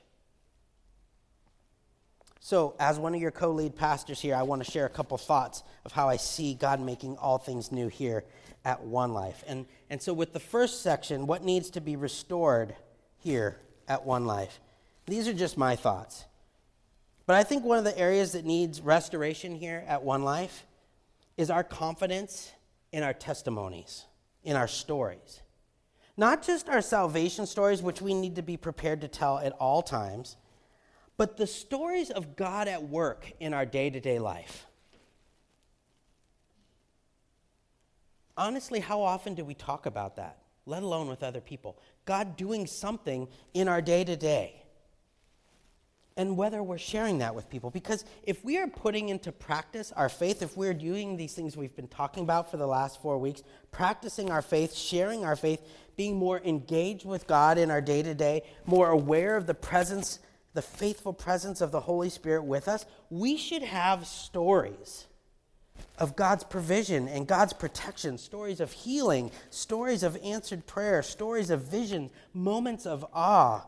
So, 2.39 2.75
as 2.79 2.97
one 2.97 3.13
of 3.13 3.21
your 3.21 3.31
co 3.31 3.51
lead 3.51 3.75
pastors 3.75 4.21
here, 4.21 4.35
I 4.35 4.43
want 4.43 4.63
to 4.63 4.71
share 4.71 4.85
a 4.85 4.89
couple 4.89 5.17
thoughts 5.17 5.63
of 5.85 5.91
how 5.91 6.07
I 6.07 6.17
see 6.17 6.53
God 6.53 6.79
making 6.79 7.17
all 7.17 7.37
things 7.37 7.71
new 7.71 7.87
here 7.89 8.23
at 8.63 8.83
One 8.83 9.13
Life. 9.13 9.43
And, 9.47 9.65
and 9.89 10.01
so, 10.01 10.13
with 10.13 10.33
the 10.33 10.39
first 10.39 10.81
section, 10.81 11.27
what 11.27 11.43
needs 11.43 11.71
to 11.71 11.81
be 11.81 11.95
restored 11.95 12.75
here 13.17 13.59
at 13.87 14.05
One 14.05 14.25
Life? 14.25 14.59
These 15.07 15.27
are 15.27 15.33
just 15.33 15.57
my 15.57 15.75
thoughts. 15.75 16.25
But 17.25 17.35
I 17.35 17.43
think 17.43 17.65
one 17.65 17.77
of 17.77 17.83
the 17.83 17.97
areas 17.97 18.31
that 18.31 18.45
needs 18.45 18.79
restoration 18.79 19.53
here 19.53 19.83
at 19.85 20.03
One 20.03 20.23
Life 20.23 20.65
is 21.35 21.49
our 21.49 21.63
confidence 21.63 22.51
in 22.91 23.03
our 23.03 23.13
testimonies, 23.13 24.05
in 24.43 24.55
our 24.55 24.67
stories. 24.67 25.41
Not 26.17 26.41
just 26.41 26.67
our 26.67 26.81
salvation 26.81 27.45
stories, 27.45 27.83
which 27.83 28.01
we 28.01 28.15
need 28.15 28.35
to 28.35 28.41
be 28.41 28.57
prepared 28.57 29.01
to 29.01 29.07
tell 29.07 29.37
at 29.37 29.53
all 29.53 29.83
times, 29.83 30.35
but 31.15 31.37
the 31.37 31.47
stories 31.47 32.09
of 32.09 32.35
God 32.35 32.67
at 32.67 32.89
work 32.89 33.31
in 33.39 33.53
our 33.53 33.65
day 33.65 33.91
to 33.91 33.99
day 33.99 34.17
life. 34.17 34.65
Honestly, 38.35 38.79
how 38.79 39.01
often 39.01 39.35
do 39.35 39.45
we 39.45 39.53
talk 39.53 39.85
about 39.85 40.15
that, 40.15 40.39
let 40.65 40.83
alone 40.83 41.07
with 41.07 41.23
other 41.23 41.41
people? 41.41 41.79
God 42.05 42.35
doing 42.35 42.67
something 42.67 43.27
in 43.53 43.67
our 43.67 43.81
day 43.81 44.03
to 44.03 44.15
day 44.15 44.63
and 46.17 46.35
whether 46.35 46.63
we're 46.63 46.79
sharing 46.79 47.19
that 47.19 47.35
with 47.35 47.49
people. 47.49 47.69
Because 47.69 48.03
if 48.23 48.43
we 48.43 48.57
are 48.57 48.67
putting 48.67 49.09
into 49.09 49.31
practice 49.31 49.93
our 49.95 50.09
faith, 50.09 50.41
if 50.41 50.57
we're 50.57 50.73
doing 50.73 51.15
these 51.15 51.33
things 51.33 51.55
we've 51.55 51.75
been 51.75 51.87
talking 51.87 52.23
about 52.23 52.49
for 52.49 52.57
the 52.57 52.67
last 52.67 53.01
four 53.01 53.19
weeks, 53.19 53.43
practicing 53.71 54.31
our 54.31 54.41
faith, 54.41 54.73
sharing 54.73 55.23
our 55.23 55.35
faith, 55.35 55.61
being 55.95 56.17
more 56.17 56.41
engaged 56.43 57.05
with 57.05 57.27
God 57.27 57.59
in 57.59 57.69
our 57.69 57.81
day 57.81 58.01
to 58.01 58.15
day, 58.15 58.41
more 58.65 58.89
aware 58.89 59.37
of 59.37 59.45
the 59.45 59.53
presence, 59.53 60.19
the 60.55 60.61
faithful 60.61 61.13
presence 61.13 61.61
of 61.61 61.71
the 61.71 61.81
Holy 61.81 62.09
Spirit 62.09 62.43
with 62.43 62.67
us, 62.67 62.85
we 63.11 63.37
should 63.37 63.63
have 63.63 64.07
stories 64.07 65.05
of 65.99 66.15
God's 66.15 66.43
provision 66.43 67.07
and 67.07 67.27
God's 67.27 67.53
protection, 67.53 68.17
stories 68.17 68.59
of 68.59 68.71
healing, 68.71 69.29
stories 69.51 70.01
of 70.01 70.17
answered 70.23 70.65
prayer, 70.65 71.03
stories 71.03 71.51
of 71.51 71.61
vision, 71.61 72.09
moments 72.33 72.87
of 72.87 73.05
awe 73.13 73.65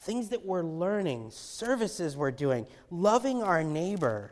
things 0.00 0.30
that 0.30 0.44
we're 0.44 0.62
learning, 0.62 1.30
services 1.30 2.16
we're 2.16 2.30
doing, 2.30 2.66
loving 2.90 3.42
our 3.42 3.62
neighbor. 3.62 4.30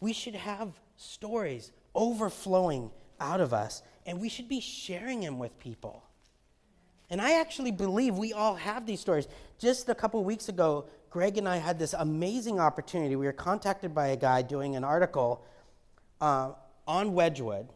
We 0.00 0.12
should 0.12 0.34
have 0.34 0.72
stories 0.96 1.70
overflowing 1.94 2.90
out 3.20 3.40
of 3.40 3.52
us, 3.52 3.82
and 4.06 4.20
we 4.20 4.28
should 4.28 4.48
be 4.48 4.60
sharing 4.60 5.20
them 5.20 5.38
with 5.38 5.58
people. 5.58 6.02
And 7.10 7.20
I 7.20 7.40
actually 7.40 7.72
believe 7.72 8.16
we 8.16 8.32
all 8.32 8.54
have 8.54 8.86
these 8.86 9.00
stories. 9.00 9.28
Just 9.58 9.88
a 9.88 9.94
couple 9.94 10.22
weeks 10.24 10.48
ago, 10.48 10.86
Greg 11.10 11.38
and 11.38 11.48
I 11.48 11.56
had 11.56 11.78
this 11.78 11.94
amazing 11.94 12.60
opportunity. 12.60 13.16
We 13.16 13.26
were 13.26 13.32
contacted 13.32 13.94
by 13.94 14.08
a 14.08 14.16
guy 14.16 14.42
doing 14.42 14.76
an 14.76 14.84
article 14.84 15.44
uh, 16.20 16.52
on 16.86 17.14
Wedgwood 17.14 17.68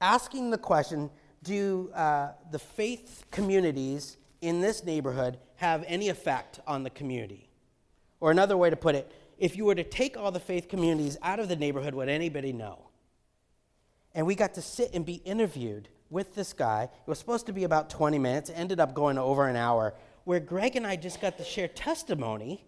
asking 0.00 0.50
the 0.50 0.58
question 0.58 1.10
Do 1.42 1.90
uh, 1.94 2.32
the 2.50 2.58
faith 2.58 3.24
communities 3.30 4.16
in 4.40 4.60
this 4.60 4.84
neighborhood 4.84 5.38
have 5.56 5.84
any 5.86 6.08
effect 6.08 6.60
on 6.66 6.82
the 6.82 6.90
community? 6.90 7.48
Or 8.20 8.30
another 8.30 8.56
way 8.56 8.70
to 8.70 8.76
put 8.76 8.94
it, 8.94 9.12
if 9.38 9.56
you 9.56 9.64
were 9.64 9.74
to 9.74 9.84
take 9.84 10.16
all 10.16 10.30
the 10.30 10.40
faith 10.40 10.68
communities 10.68 11.16
out 11.22 11.40
of 11.40 11.48
the 11.48 11.56
neighborhood, 11.56 11.94
would 11.94 12.08
anybody 12.08 12.52
know? 12.52 12.88
And 14.14 14.26
we 14.26 14.34
got 14.34 14.54
to 14.54 14.62
sit 14.62 14.94
and 14.94 15.04
be 15.04 15.16
interviewed 15.24 15.88
with 16.08 16.34
this 16.34 16.52
guy. 16.52 16.84
It 16.84 17.08
was 17.10 17.18
supposed 17.18 17.46
to 17.46 17.52
be 17.52 17.64
about 17.64 17.90
20 17.90 18.18
minutes, 18.18 18.50
ended 18.54 18.80
up 18.80 18.94
going 18.94 19.18
over 19.18 19.46
an 19.46 19.56
hour, 19.56 19.94
where 20.24 20.40
Greg 20.40 20.76
and 20.76 20.86
I 20.86 20.96
just 20.96 21.20
got 21.20 21.36
to 21.38 21.44
share 21.44 21.68
testimony 21.68 22.64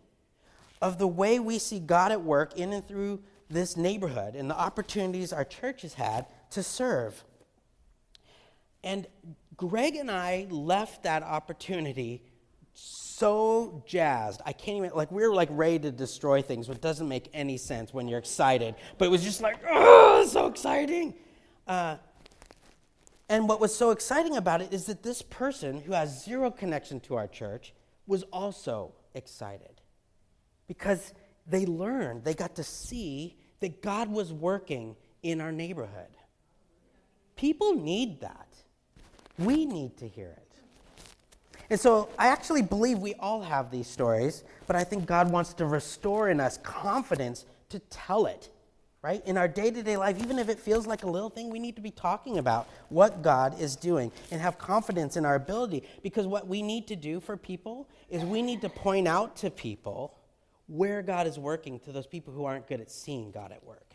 of 0.81 0.99
the 0.99 1.09
way 1.09 1.39
we 1.39 1.59
see 1.59 1.81
God 1.81 2.13
at 2.13 2.23
work 2.23 2.57
in 2.57 2.73
and 2.73 2.87
through 2.87 3.21
this 3.49 3.77
neighborhood 3.77 4.35
and 4.35 4.51
the 4.51 4.59
opportunities 4.59 5.33
our 5.33 5.45
church 5.45 5.83
has 5.83 5.95
had 5.95 6.27
to 6.51 6.63
serve. 6.63 7.25
And 8.85 9.07
Greg 9.59 9.97
and 9.97 10.11
I 10.11 10.47
left 10.49 11.03
that 11.03 11.23
opportunity 11.23 12.23
so 12.73 13.83
jazzed. 13.87 14.41
I 14.47 14.53
can't 14.53 14.79
even, 14.79 14.93
like, 14.95 15.11
we 15.11 15.27
were 15.27 15.35
like 15.35 15.49
ready 15.51 15.81
to 15.81 15.91
destroy 15.91 16.41
things, 16.41 16.69
which 16.69 16.81
doesn't 16.81 17.09
make 17.09 17.29
any 17.35 17.59
sense 17.59 17.93
when 17.93 18.07
you're 18.07 18.21
excited. 18.21 18.77
But 18.97 19.07
it 19.07 19.11
was 19.11 19.23
just 19.23 19.43
like, 19.43 19.57
oh, 19.69 20.25
so 20.31 20.47
exciting. 20.47 21.15
Uh, 21.67 21.97
and 23.29 23.49
what 23.49 23.61
was 23.61 23.75
so 23.75 23.91
exciting 23.91 24.37
about 24.37 24.63
it 24.63 24.73
is 24.73 24.87
that 24.87 25.03
this 25.03 25.23
person 25.23 25.81
who 25.81 25.93
has 25.93 26.25
zero 26.25 26.53
connection 26.53 27.01
to 27.01 27.17
our 27.17 27.27
church 27.27 27.75
was 28.07 28.23
also 28.33 28.95
excited 29.15 29.81
because 30.69 31.13
they 31.49 31.67
learned, 31.67 32.23
they 32.23 32.35
got 32.35 32.55
to 32.55 32.65
see 32.65 33.37
that 33.59 33.83
God 33.83 34.09
was 34.09 34.33
working 34.33 34.95
in 35.25 35.41
our 35.41 35.51
neighborhood. 35.51 36.17
People 37.35 37.75
need 37.75 38.21
that. 38.21 38.48
We 39.39 39.65
need 39.65 39.97
to 39.99 40.09
hear 40.09 40.35
it. 40.37 40.49
And 41.71 41.79
so 41.79 42.09
I 42.19 42.29
actually 42.29 42.63
believe 42.63 42.99
we 42.99 43.15
all 43.15 43.43
have 43.43 43.71
these 43.71 43.87
stories, 43.87 44.43
but 44.67 44.75
I 44.75 44.85
think 44.85 45.07
God 45.07 45.31
wants 45.31 45.53
to 45.55 45.67
restore 45.67 46.31
in 46.31 46.41
us 46.41 46.59
confidence 46.59 47.45
to 47.69 47.79
tell 47.91 48.27
it, 48.27 48.49
right? 49.03 49.23
In 49.27 49.37
our 49.37 49.49
day 49.49 49.71
to 49.71 49.83
day 49.83 49.99
life, 49.99 50.19
even 50.19 50.39
if 50.39 50.49
it 50.49 50.59
feels 50.59 50.87
like 50.87 51.03
a 51.03 51.11
little 51.11 51.29
thing, 51.29 51.51
we 51.51 51.59
need 51.59 51.77
to 51.77 51.83
be 51.83 51.91
talking 51.91 52.39
about 52.39 52.69
what 52.89 53.23
God 53.23 53.61
is 53.61 53.77
doing 53.77 54.11
and 54.31 54.41
have 54.41 54.57
confidence 54.57 55.17
in 55.17 55.27
our 55.27 55.35
ability. 55.35 55.83
Because 56.03 56.27
what 56.27 56.49
we 56.49 56.63
need 56.63 56.87
to 56.89 56.97
do 56.97 57.21
for 57.21 57.37
people 57.37 57.87
is 58.09 58.25
we 58.25 58.41
need 58.41 58.63
to 58.63 58.71
point 58.71 59.07
out 59.07 59.37
to 59.37 59.51
people 59.51 60.15
where 60.69 61.03
God 61.03 61.27
is 61.27 61.39
working 61.39 61.81
to 61.81 61.93
those 61.93 62.07
people 62.07 62.33
who 62.33 62.45
aren't 62.45 62.67
good 62.67 62.81
at 62.81 62.91
seeing 62.91 63.31
God 63.31 63.53
at 63.53 63.63
work, 63.65 63.95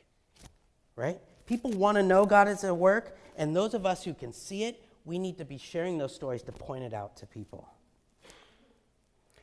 right? 0.95 1.19
People 1.45 1.71
want 1.71 1.97
to 1.97 2.03
know 2.03 2.25
God 2.25 2.47
is 2.47 2.63
at 2.63 2.75
work, 2.75 3.17
and 3.35 3.55
those 3.55 3.73
of 3.73 3.85
us 3.85 4.03
who 4.03 4.13
can 4.13 4.31
see 4.31 4.63
it, 4.63 4.82
we 5.05 5.19
need 5.19 5.37
to 5.37 5.45
be 5.45 5.57
sharing 5.57 5.97
those 5.97 6.13
stories 6.13 6.41
to 6.43 6.51
point 6.51 6.83
it 6.83 6.93
out 6.93 7.17
to 7.17 7.25
people. 7.25 7.67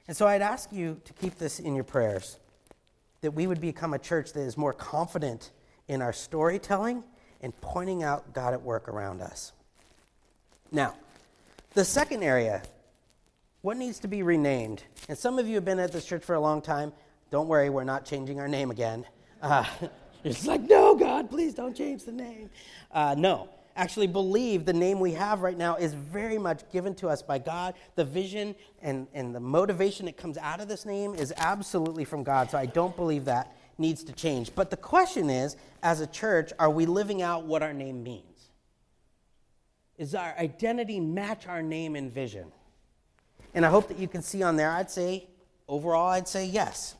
And 0.08 0.16
so 0.16 0.26
I'd 0.26 0.42
ask 0.42 0.72
you 0.72 1.00
to 1.04 1.12
keep 1.12 1.38
this 1.38 1.60
in 1.60 1.74
your 1.74 1.84
prayers 1.84 2.38
that 3.20 3.32
we 3.32 3.46
would 3.46 3.60
become 3.60 3.94
a 3.94 3.98
church 3.98 4.32
that 4.32 4.40
is 4.40 4.56
more 4.56 4.72
confident 4.72 5.50
in 5.88 6.02
our 6.02 6.12
storytelling 6.12 7.04
and 7.42 7.58
pointing 7.60 8.02
out 8.02 8.32
God 8.32 8.54
at 8.54 8.62
work 8.62 8.88
around 8.88 9.20
us. 9.20 9.52
Now, 10.72 10.94
the 11.74 11.84
second 11.84 12.22
area, 12.22 12.62
what 13.62 13.76
needs 13.76 13.98
to 14.00 14.08
be 14.08 14.22
renamed? 14.22 14.82
And 15.08 15.16
some 15.16 15.38
of 15.38 15.46
you 15.46 15.56
have 15.56 15.64
been 15.64 15.78
at 15.78 15.92
this 15.92 16.04
church 16.04 16.24
for 16.24 16.34
a 16.34 16.40
long 16.40 16.62
time. 16.62 16.92
Don't 17.30 17.48
worry, 17.48 17.70
we're 17.70 17.84
not 17.84 18.04
changing 18.04 18.40
our 18.40 18.48
name 18.48 18.70
again. 18.70 19.04
Uh, 19.42 19.64
it's 20.24 20.46
like, 20.46 20.62
no, 20.62 20.94
God, 20.94 21.30
please 21.30 21.54
don't 21.54 21.76
change 21.76 22.04
the 22.04 22.12
name. 22.12 22.50
Uh, 22.90 23.14
no, 23.16 23.48
actually 23.80 24.06
believe 24.06 24.66
the 24.66 24.74
name 24.74 25.00
we 25.00 25.12
have 25.12 25.40
right 25.40 25.56
now 25.56 25.76
is 25.76 25.94
very 25.94 26.36
much 26.36 26.70
given 26.70 26.94
to 26.96 27.08
us 27.08 27.22
by 27.22 27.38
God. 27.38 27.74
The 27.94 28.04
vision 28.04 28.54
and, 28.82 29.06
and 29.14 29.34
the 29.34 29.40
motivation 29.40 30.04
that 30.06 30.18
comes 30.18 30.36
out 30.36 30.60
of 30.60 30.68
this 30.68 30.84
name 30.84 31.14
is 31.14 31.32
absolutely 31.38 32.04
from 32.04 32.22
God. 32.22 32.50
So 32.50 32.58
I 32.58 32.66
don't 32.66 32.94
believe 32.94 33.24
that 33.24 33.56
needs 33.78 34.04
to 34.04 34.12
change. 34.12 34.54
But 34.54 34.68
the 34.70 34.76
question 34.76 35.30
is 35.30 35.56
as 35.82 36.02
a 36.02 36.06
church, 36.06 36.52
are 36.58 36.68
we 36.68 36.84
living 36.84 37.22
out 37.22 37.44
what 37.44 37.62
our 37.62 37.72
name 37.72 38.02
means? 38.02 38.50
Is 39.96 40.14
our 40.14 40.34
identity 40.38 41.00
match 41.00 41.46
our 41.46 41.62
name 41.62 41.96
and 41.96 42.12
vision? 42.12 42.52
And 43.54 43.64
I 43.64 43.70
hope 43.70 43.88
that 43.88 43.98
you 43.98 44.08
can 44.08 44.20
see 44.20 44.42
on 44.42 44.56
there, 44.56 44.70
I'd 44.70 44.90
say, 44.90 45.26
overall, 45.66 46.10
I'd 46.10 46.28
say 46.28 46.44
yes. 46.44 46.96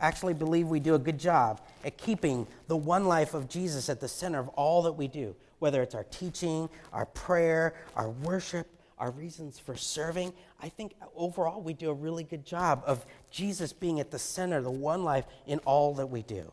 Actually, 0.00 0.34
believe 0.34 0.68
we 0.68 0.80
do 0.80 0.94
a 0.94 0.98
good 0.98 1.18
job 1.18 1.60
at 1.84 1.96
keeping 1.96 2.46
the 2.68 2.76
one 2.76 3.06
life 3.06 3.34
of 3.34 3.48
Jesus 3.48 3.88
at 3.88 4.00
the 4.00 4.08
center 4.08 4.38
of 4.38 4.48
all 4.50 4.82
that 4.82 4.92
we 4.92 5.08
do, 5.08 5.34
whether 5.58 5.82
it's 5.82 5.94
our 5.94 6.04
teaching, 6.04 6.68
our 6.92 7.06
prayer, 7.06 7.74
our 7.94 8.10
worship, 8.10 8.66
our 8.98 9.10
reasons 9.10 9.58
for 9.58 9.76
serving. 9.76 10.32
I 10.62 10.68
think 10.68 10.94
overall 11.14 11.60
we 11.60 11.74
do 11.74 11.90
a 11.90 11.94
really 11.94 12.24
good 12.24 12.44
job 12.44 12.82
of 12.86 13.04
Jesus 13.30 13.72
being 13.72 14.00
at 14.00 14.10
the 14.10 14.18
center, 14.18 14.60
the 14.60 14.70
one 14.70 15.04
life 15.04 15.26
in 15.46 15.58
all 15.60 15.94
that 15.94 16.06
we 16.06 16.22
do. 16.22 16.50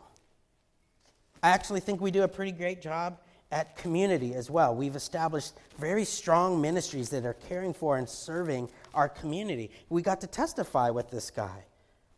I 1.41 1.49
actually 1.49 1.81
think 1.81 1.99
we 1.99 2.11
do 2.11 2.23
a 2.23 2.27
pretty 2.27 2.51
great 2.51 2.81
job 2.81 3.17
at 3.51 3.77
community 3.77 4.33
as 4.33 4.49
well. 4.49 4.75
We've 4.75 4.95
established 4.95 5.53
very 5.77 6.05
strong 6.05 6.59
ministries 6.59 7.09
that 7.09 7.25
are 7.25 7.35
caring 7.47 7.73
for 7.73 7.97
and 7.97 8.09
serving 8.09 8.69
our 8.93 9.07
community. 9.07 9.69
We 9.89 10.01
got 10.01 10.21
to 10.21 10.27
testify 10.27 10.89
with 10.89 11.11
this 11.11 11.29
guy. 11.29 11.65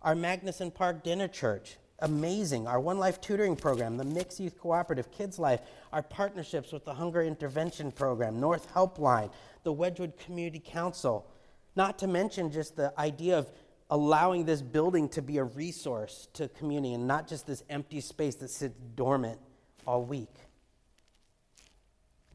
Our 0.06 0.14
Magnuson 0.14 0.72
Park 0.72 1.04
Dinner 1.04 1.28
Church, 1.28 1.78
amazing. 1.98 2.68
Our 2.68 2.80
One 2.80 3.00
Life 3.00 3.20
Tutoring 3.20 3.56
Program, 3.56 3.98
the 3.98 4.04
Mixed 4.04 4.40
Youth 4.40 4.56
Cooperative 4.56 5.12
Kids 5.12 5.40
Life, 5.40 5.62
our 5.92 6.04
partnerships 6.04 6.72
with 6.72 6.86
the 6.86 6.94
Hunger 6.94 7.24
Intervention 7.24 7.92
Program, 7.92 8.40
North 8.40 8.72
Helpline, 8.72 9.32
the 9.64 9.74
Wedgwood 9.74 10.16
Community 10.20 10.62
Council, 10.64 11.26
not 11.76 11.98
to 11.98 12.06
mention 12.06 12.52
just 12.52 12.76
the 12.76 12.94
idea 13.00 13.36
of 13.36 13.50
allowing 13.90 14.46
this 14.46 14.62
building 14.62 15.10
to 15.10 15.24
be 15.24 15.40
a 15.40 15.44
resource 15.44 16.28
to 16.34 16.50
community 16.50 16.94
and 16.94 17.08
not 17.08 17.28
just 17.28 17.48
this 17.48 17.64
empty 17.72 18.00
space 18.00 18.36
that 18.36 18.52
sits 18.52 18.76
dormant 18.94 19.40
all 19.88 20.04
week. 20.04 20.36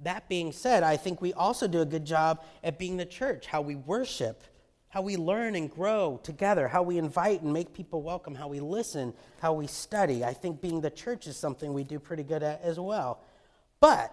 That 0.02 0.28
being 0.28 0.50
said, 0.50 0.82
I 0.82 0.96
think 0.96 1.22
we 1.22 1.32
also 1.34 1.68
do 1.68 1.82
a 1.82 1.86
good 1.86 2.04
job 2.04 2.42
at 2.64 2.80
being 2.80 2.96
the 2.96 3.06
church, 3.06 3.46
how 3.46 3.60
we 3.60 3.76
worship, 3.76 4.42
how 4.90 5.02
we 5.02 5.16
learn 5.16 5.54
and 5.54 5.70
grow 5.70 6.20
together, 6.22 6.68
how 6.68 6.82
we 6.82 6.98
invite 6.98 7.42
and 7.42 7.52
make 7.52 7.72
people 7.72 8.02
welcome, 8.02 8.34
how 8.34 8.48
we 8.48 8.60
listen, 8.60 9.14
how 9.40 9.52
we 9.52 9.66
study. 9.66 10.24
I 10.24 10.32
think 10.32 10.60
being 10.60 10.80
the 10.80 10.90
church 10.90 11.26
is 11.26 11.36
something 11.36 11.72
we 11.72 11.84
do 11.84 11.98
pretty 11.98 12.24
good 12.24 12.42
at 12.42 12.60
as 12.62 12.78
well. 12.78 13.20
But 13.78 14.12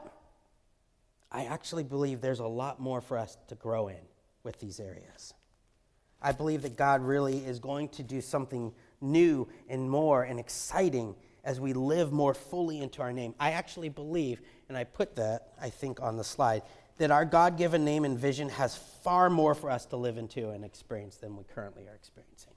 I 1.32 1.46
actually 1.46 1.84
believe 1.84 2.22
there's 2.22 2.40
a 2.40 2.48
lot 2.48 2.80
more 2.80 3.02
for 3.02 3.18
us 3.18 3.38
to 3.48 3.56
grow 3.56 3.88
in 3.88 3.98
with 4.44 4.60
these 4.60 4.80
areas. 4.80 5.34
I 6.22 6.32
believe 6.32 6.62
that 6.62 6.78
God 6.78 7.02
really 7.02 7.40
is 7.40 7.60
going 7.60 7.90
to 7.90 8.04
do 8.04 8.22
something 8.22 8.72
new 9.02 9.48
and 9.68 9.90
more 9.90 10.24
and 10.24 10.40
exciting 10.40 11.16
as 11.44 11.60
we 11.60 11.74
live 11.74 12.12
more 12.12 12.34
fully 12.34 12.80
into 12.80 13.02
our 13.02 13.13
name. 13.13 13.34
I 13.40 13.52
actually 13.52 13.90
believe, 13.90 14.42
and 14.70 14.78
I 14.78 14.84
put 14.84 15.16
that, 15.16 15.54
I 15.60 15.70
think, 15.70 16.02
on 16.02 16.18
the 16.18 16.24
slide, 16.24 16.62
that 16.98 17.12
our 17.12 17.26
God 17.26 17.58
given 17.58 17.86
name 17.86 18.06
and 18.06 18.18
vision 18.18 18.50
has 18.50 18.76
far 18.76 19.30
more 19.30 19.54
for 19.54 19.70
us 19.70 19.86
to 19.88 19.98
live 19.98 20.18
into 20.18 20.50
and 20.50 20.66
experience 20.66 21.18
than 21.18 21.38
we 21.38 21.44
currently 21.54 21.88
are 21.88 21.96
experiencing. 21.96 22.54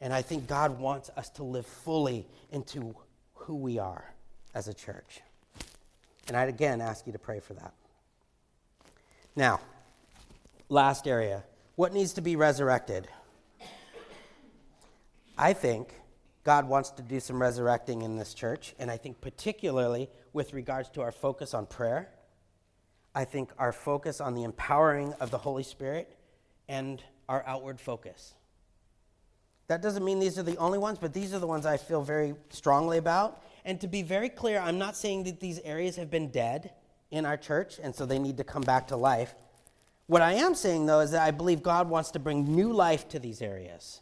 And 0.00 0.12
I 0.12 0.22
think 0.22 0.46
God 0.46 0.78
wants 0.78 1.10
us 1.16 1.28
to 1.30 1.42
live 1.42 1.66
fully 1.66 2.26
into 2.52 2.94
who 3.34 3.56
we 3.56 3.78
are 3.78 4.12
as 4.54 4.68
a 4.68 4.74
church. 4.74 5.20
And 6.28 6.36
I'd 6.36 6.48
again 6.48 6.80
ask 6.80 7.06
you 7.06 7.12
to 7.12 7.18
pray 7.18 7.40
for 7.40 7.54
that. 7.54 7.72
Now, 9.34 9.60
last 10.68 11.06
area 11.06 11.44
what 11.76 11.92
needs 11.92 12.14
to 12.14 12.20
be 12.20 12.34
resurrected? 12.34 13.06
I 15.38 15.52
think 15.52 15.94
God 16.42 16.68
wants 16.68 16.90
to 16.90 17.02
do 17.02 17.20
some 17.20 17.40
resurrecting 17.40 18.02
in 18.02 18.16
this 18.16 18.34
church, 18.34 18.74
and 18.80 18.90
I 18.90 18.96
think 18.96 19.20
particularly 19.20 20.08
with 20.32 20.54
regards 20.54 20.88
to 20.90 21.02
our 21.02 21.12
focus 21.12 21.54
on 21.54 21.66
prayer. 21.66 22.08
I 23.18 23.24
think 23.24 23.50
our 23.58 23.72
focus 23.72 24.20
on 24.20 24.36
the 24.36 24.44
empowering 24.44 25.12
of 25.14 25.32
the 25.32 25.38
Holy 25.38 25.64
Spirit 25.64 26.16
and 26.68 27.02
our 27.28 27.42
outward 27.48 27.80
focus. 27.80 28.34
That 29.66 29.82
doesn't 29.82 30.04
mean 30.04 30.20
these 30.20 30.38
are 30.38 30.44
the 30.44 30.56
only 30.58 30.78
ones, 30.78 30.98
but 31.00 31.12
these 31.12 31.34
are 31.34 31.40
the 31.40 31.46
ones 31.48 31.66
I 31.66 31.78
feel 31.78 32.00
very 32.00 32.36
strongly 32.50 32.96
about. 32.96 33.42
And 33.64 33.80
to 33.80 33.88
be 33.88 34.02
very 34.02 34.28
clear, 34.28 34.60
I'm 34.60 34.78
not 34.78 34.96
saying 34.96 35.24
that 35.24 35.40
these 35.40 35.58
areas 35.64 35.96
have 35.96 36.12
been 36.12 36.28
dead 36.30 36.70
in 37.10 37.26
our 37.26 37.36
church 37.36 37.80
and 37.82 37.92
so 37.92 38.06
they 38.06 38.20
need 38.20 38.36
to 38.36 38.44
come 38.44 38.62
back 38.62 38.86
to 38.86 38.96
life. 38.96 39.34
What 40.06 40.22
I 40.22 40.34
am 40.34 40.54
saying, 40.54 40.86
though, 40.86 41.00
is 41.00 41.10
that 41.10 41.26
I 41.26 41.32
believe 41.32 41.60
God 41.60 41.90
wants 41.90 42.12
to 42.12 42.20
bring 42.20 42.44
new 42.44 42.72
life 42.72 43.08
to 43.08 43.18
these 43.18 43.42
areas. 43.42 44.00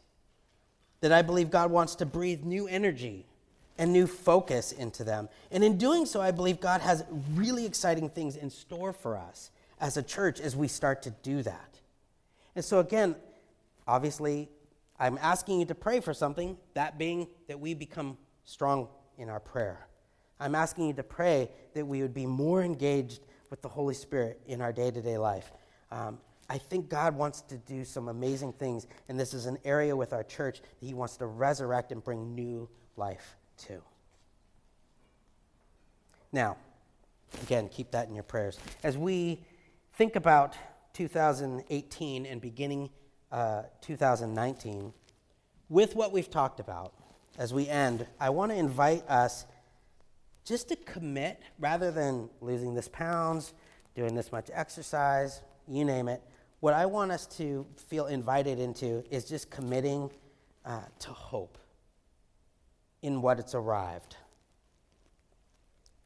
That 1.00 1.12
I 1.12 1.22
believe 1.22 1.48
God 1.48 1.70
wants 1.70 1.94
to 1.94 2.05
breathe 2.05 2.44
new 2.44 2.68
energy 2.68 3.24
and 3.79 3.93
new 3.93 4.07
focus 4.07 4.73
into 4.73 5.05
them. 5.05 5.29
And 5.51 5.62
in 5.62 5.79
doing 5.79 6.07
so, 6.07 6.21
I 6.21 6.31
believe 6.31 6.61
God 6.61 6.81
has 6.81 7.05
really 7.35 7.67
exciting 7.67 8.09
things 8.09 8.37
in 8.37 8.51
store 8.51 8.93
for 8.93 9.17
us 9.17 9.51
as 9.81 9.97
a 9.97 10.03
church 10.03 10.41
as 10.41 10.57
we 10.57 10.69
start 10.69 11.03
to 11.03 11.11
do 11.11 11.43
that. 11.43 11.79
And 12.55 12.65
so, 12.65 12.79
again, 12.79 13.17
obviously, 13.87 14.49
I'm 14.99 15.19
asking 15.21 15.61
you 15.61 15.67
to 15.67 15.75
pray 15.75 16.01
for 16.01 16.15
something, 16.15 16.57
that 16.75 16.99
being 16.99 17.29
that 17.49 17.61
we 17.61 17.75
become 17.75 18.17
strong 18.45 18.89
in 19.19 19.29
our 19.29 19.41
prayer. 19.41 19.87
I'm 20.41 20.55
asking 20.55 20.89
you 20.89 20.95
to 20.95 21.03
pray 21.03 21.51
that 21.75 21.87
we 21.87 22.03
would 22.03 22.15
be 22.15 22.27
more 22.27 22.62
engaged 22.62 23.21
with 23.51 23.62
the 23.62 23.69
Holy 23.69 23.95
Spirit 23.95 24.41
in 24.47 24.61
our 24.61 24.73
day 24.73 24.91
to 24.91 25.03
day 25.03 25.19
life. 25.19 25.53
Um, 25.91 26.19
I 26.49 26.59
think 26.59 26.89
God 26.89 27.17
wants 27.17 27.43
to 27.43 27.57
do 27.57 27.85
some 27.85 28.09
amazing 28.09 28.53
things, 28.55 28.87
and 29.09 29.19
this 29.19 29.35
is 29.35 29.47
an 29.47 29.59
area 29.65 29.95
with 29.97 30.12
our 30.12 30.23
church 30.23 30.61
that 30.61 30.87
He 30.87 30.95
wants 30.95 31.17
to 31.19 31.27
resurrect 31.27 31.93
and 31.93 32.03
bring 32.03 32.35
new 32.35 32.69
life 32.97 33.37
to. 33.59 33.83
Now, 36.33 36.57
again, 37.42 37.69
keep 37.69 37.90
that 37.92 38.09
in 38.09 38.14
your 38.14 38.25
prayers. 38.25 38.59
As 38.83 38.99
we 38.99 39.40
think 39.95 40.16
about 40.16 40.55
2018 40.95 42.27
and 42.27 42.40
beginning 42.40 42.90
uh, 43.33 43.62
2019, 43.81 44.92
with 45.69 45.97
what 45.97 46.12
we've 46.12 46.31
talked 46.31 46.61
about, 46.61 46.92
as 47.38 47.53
we 47.53 47.69
end, 47.69 48.07
I 48.21 48.31
want 48.31 48.53
to 48.53 48.59
invite 48.59 49.09
us 49.09 49.47
just 50.45 50.69
to 50.69 50.77
commit 50.77 51.40
rather 51.59 51.90
than 51.90 52.31
losing 52.40 52.75
this 52.75 52.88
pounds, 52.88 53.53
doing 53.95 54.14
this 54.14 54.31
much 54.31 54.49
exercise, 54.53 55.42
you 55.66 55.85
name 55.85 56.09
it. 56.09 56.23
What 56.61 56.73
I 56.73 56.87
want 56.87 57.11
us 57.11 57.27
to 57.38 57.66
feel 57.88 58.07
invited 58.07 58.59
into 58.59 59.05
is 59.11 59.25
just 59.25 59.51
committing 59.51 60.11
uh, 60.64 60.81
to 61.01 61.11
hope 61.11 61.59
in 63.03 63.23
what 63.23 63.39
it's 63.39 63.55
arrived. 63.55 64.17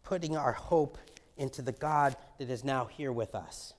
Putting 0.02 0.36
our 0.36 0.52
hope 0.52 0.98
into 1.36 1.62
the 1.62 1.72
God 1.72 2.16
that 2.38 2.50
is 2.50 2.64
now 2.64 2.86
here 2.86 3.12
with 3.12 3.34
us. 3.34 3.74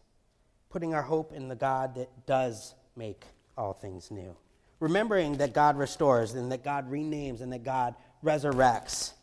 Putting 0.70 0.94
our 0.94 1.02
hope 1.02 1.34
in 1.34 1.48
the 1.48 1.56
God 1.56 1.96
that 1.96 2.26
does 2.26 2.74
make 2.96 3.26
all 3.58 3.74
things 3.74 4.10
new. 4.12 4.36
Remembering 4.80 5.38
that 5.38 5.54
God 5.54 5.78
restores 5.78 6.34
and 6.34 6.52
that 6.52 6.64
God 6.64 6.90
renames 6.90 7.42
and 7.42 7.52
that 7.54 7.64
God 7.64 7.96
resurrects 8.24 9.14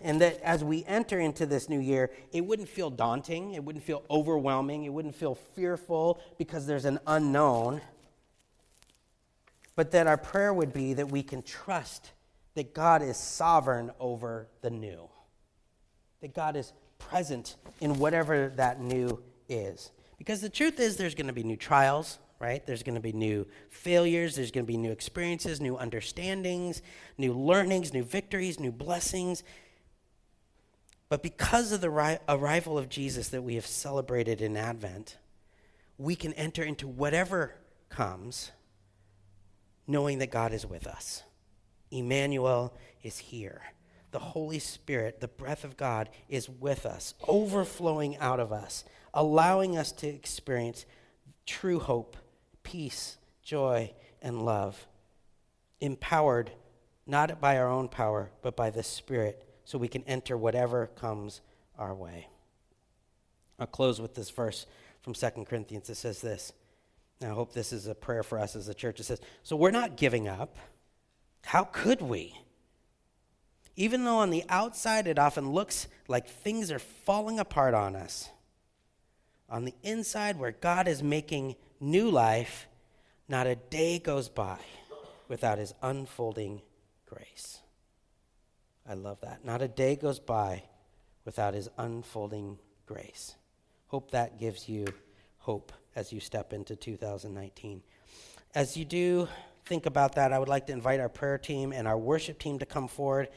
and 0.00 0.20
that 0.20 0.40
as 0.42 0.64
we 0.64 0.84
enter 0.86 1.20
into 1.20 1.46
this 1.46 1.68
new 1.68 1.78
year, 1.78 2.10
it 2.32 2.44
wouldn't 2.44 2.68
feel 2.68 2.90
daunting, 2.90 3.52
it 3.52 3.62
wouldn't 3.62 3.84
feel 3.84 4.02
overwhelming, 4.10 4.84
it 4.84 4.88
wouldn't 4.92 5.14
feel 5.14 5.34
fearful 5.34 6.20
because 6.38 6.66
there's 6.66 6.86
an 6.86 6.98
unknown. 7.06 7.80
But 9.76 9.90
that 9.92 10.06
our 10.06 10.16
prayer 10.16 10.52
would 10.54 10.72
be 10.72 10.94
that 10.94 11.10
we 11.10 11.22
can 11.22 11.42
trust 11.42 12.12
that 12.54 12.74
God 12.74 13.02
is 13.02 13.16
sovereign 13.16 13.90
over 14.00 14.48
the 14.60 14.70
new, 14.70 15.08
that 16.20 16.34
God 16.34 16.56
is 16.56 16.72
present 16.98 17.56
in 17.80 17.98
whatever 17.98 18.52
that 18.56 18.80
new 18.80 19.22
is. 19.48 19.90
Because 20.18 20.40
the 20.40 20.50
truth 20.50 20.78
is, 20.78 20.96
there's 20.96 21.14
going 21.14 21.28
to 21.28 21.32
be 21.32 21.42
new 21.42 21.56
trials, 21.56 22.18
right? 22.38 22.64
There's 22.66 22.82
going 22.82 22.94
to 22.94 23.00
be 23.00 23.12
new 23.12 23.46
failures, 23.68 24.36
there's 24.36 24.50
going 24.50 24.66
to 24.66 24.72
be 24.72 24.76
new 24.76 24.92
experiences, 24.92 25.60
new 25.60 25.76
understandings, 25.76 26.82
new 27.16 27.32
learnings, 27.32 27.92
new 27.92 28.02
victories, 28.02 28.60
new 28.60 28.72
blessings. 28.72 29.42
But 31.08 31.22
because 31.22 31.72
of 31.72 31.80
the 31.80 31.90
ri- 31.90 32.18
arrival 32.28 32.78
of 32.78 32.88
Jesus 32.88 33.28
that 33.30 33.42
we 33.42 33.56
have 33.56 33.66
celebrated 33.66 34.40
in 34.40 34.56
Advent, 34.56 35.16
we 35.98 36.14
can 36.16 36.32
enter 36.34 36.62
into 36.62 36.86
whatever 36.86 37.54
comes 37.88 38.52
knowing 39.86 40.18
that 40.18 40.30
God 40.30 40.52
is 40.52 40.64
with 40.64 40.86
us. 40.86 41.24
Emmanuel 41.90 42.74
is 43.02 43.18
here. 43.18 43.62
The 44.12 44.18
Holy 44.18 44.58
Spirit, 44.58 45.20
the 45.20 45.28
breath 45.28 45.64
of 45.64 45.76
God, 45.76 46.08
is 46.28 46.48
with 46.48 46.84
us, 46.84 47.14
overflowing 47.28 48.16
out 48.18 48.40
of 48.40 48.52
us, 48.52 48.84
allowing 49.14 49.76
us 49.76 49.92
to 49.92 50.08
experience 50.08 50.84
true 51.46 51.78
hope, 51.78 52.16
peace, 52.62 53.18
joy, 53.42 53.92
and 54.20 54.44
love, 54.44 54.86
empowered 55.80 56.50
not 57.06 57.40
by 57.40 57.58
our 57.58 57.68
own 57.68 57.88
power, 57.88 58.30
but 58.42 58.56
by 58.56 58.70
the 58.70 58.82
Spirit 58.82 59.44
so 59.64 59.78
we 59.78 59.88
can 59.88 60.04
enter 60.04 60.36
whatever 60.36 60.86
comes 60.86 61.40
our 61.78 61.94
way. 61.94 62.28
I'll 63.58 63.66
close 63.66 64.00
with 64.00 64.14
this 64.14 64.30
verse 64.30 64.66
from 65.02 65.14
2 65.14 65.44
Corinthians. 65.48 65.90
It 65.90 65.96
says 65.96 66.20
this. 66.20 66.52
Now, 67.20 67.32
I 67.32 67.34
hope 67.34 67.52
this 67.52 67.72
is 67.72 67.86
a 67.86 67.94
prayer 67.94 68.22
for 68.22 68.38
us 68.38 68.56
as 68.56 68.68
a 68.68 68.74
church. 68.74 69.00
It 69.00 69.04
says, 69.04 69.20
So 69.42 69.56
we're 69.56 69.70
not 69.70 69.96
giving 69.96 70.26
up. 70.28 70.56
How 71.44 71.64
could 71.64 72.00
we? 72.02 72.36
Even 73.76 74.04
though 74.04 74.18
on 74.18 74.30
the 74.30 74.44
outside 74.48 75.06
it 75.06 75.18
often 75.18 75.52
looks 75.52 75.88
like 76.06 76.28
things 76.28 76.70
are 76.70 76.78
falling 76.78 77.38
apart 77.38 77.74
on 77.74 77.96
us, 77.96 78.28
on 79.48 79.64
the 79.64 79.74
inside 79.82 80.38
where 80.38 80.52
God 80.52 80.86
is 80.86 81.02
making 81.02 81.56
new 81.80 82.10
life, 82.10 82.68
not 83.28 83.46
a 83.46 83.56
day 83.56 83.98
goes 83.98 84.28
by 84.28 84.58
without 85.28 85.58
his 85.58 85.72
unfolding 85.82 86.60
grace. 87.06 87.60
I 88.88 88.94
love 88.94 89.20
that. 89.20 89.44
Not 89.44 89.62
a 89.62 89.68
day 89.68 89.96
goes 89.96 90.18
by 90.18 90.64
without 91.24 91.54
his 91.54 91.68
unfolding 91.78 92.58
grace. 92.86 93.34
Hope 93.86 94.10
that 94.10 94.38
gives 94.38 94.68
you 94.68 94.86
hope 95.38 95.72
as 95.96 96.12
you 96.12 96.20
step 96.20 96.52
into 96.52 96.76
2019. 96.76 97.82
As 98.54 98.76
you 98.76 98.84
do 98.84 99.28
think 99.64 99.86
about 99.86 100.14
that, 100.16 100.32
I 100.32 100.38
would 100.38 100.48
like 100.48 100.66
to 100.66 100.72
invite 100.72 101.00
our 101.00 101.08
prayer 101.08 101.38
team 101.38 101.72
and 101.72 101.86
our 101.86 101.98
worship 101.98 102.38
team 102.38 102.58
to 102.58 102.66
come 102.66 102.88
forward. 102.88 103.28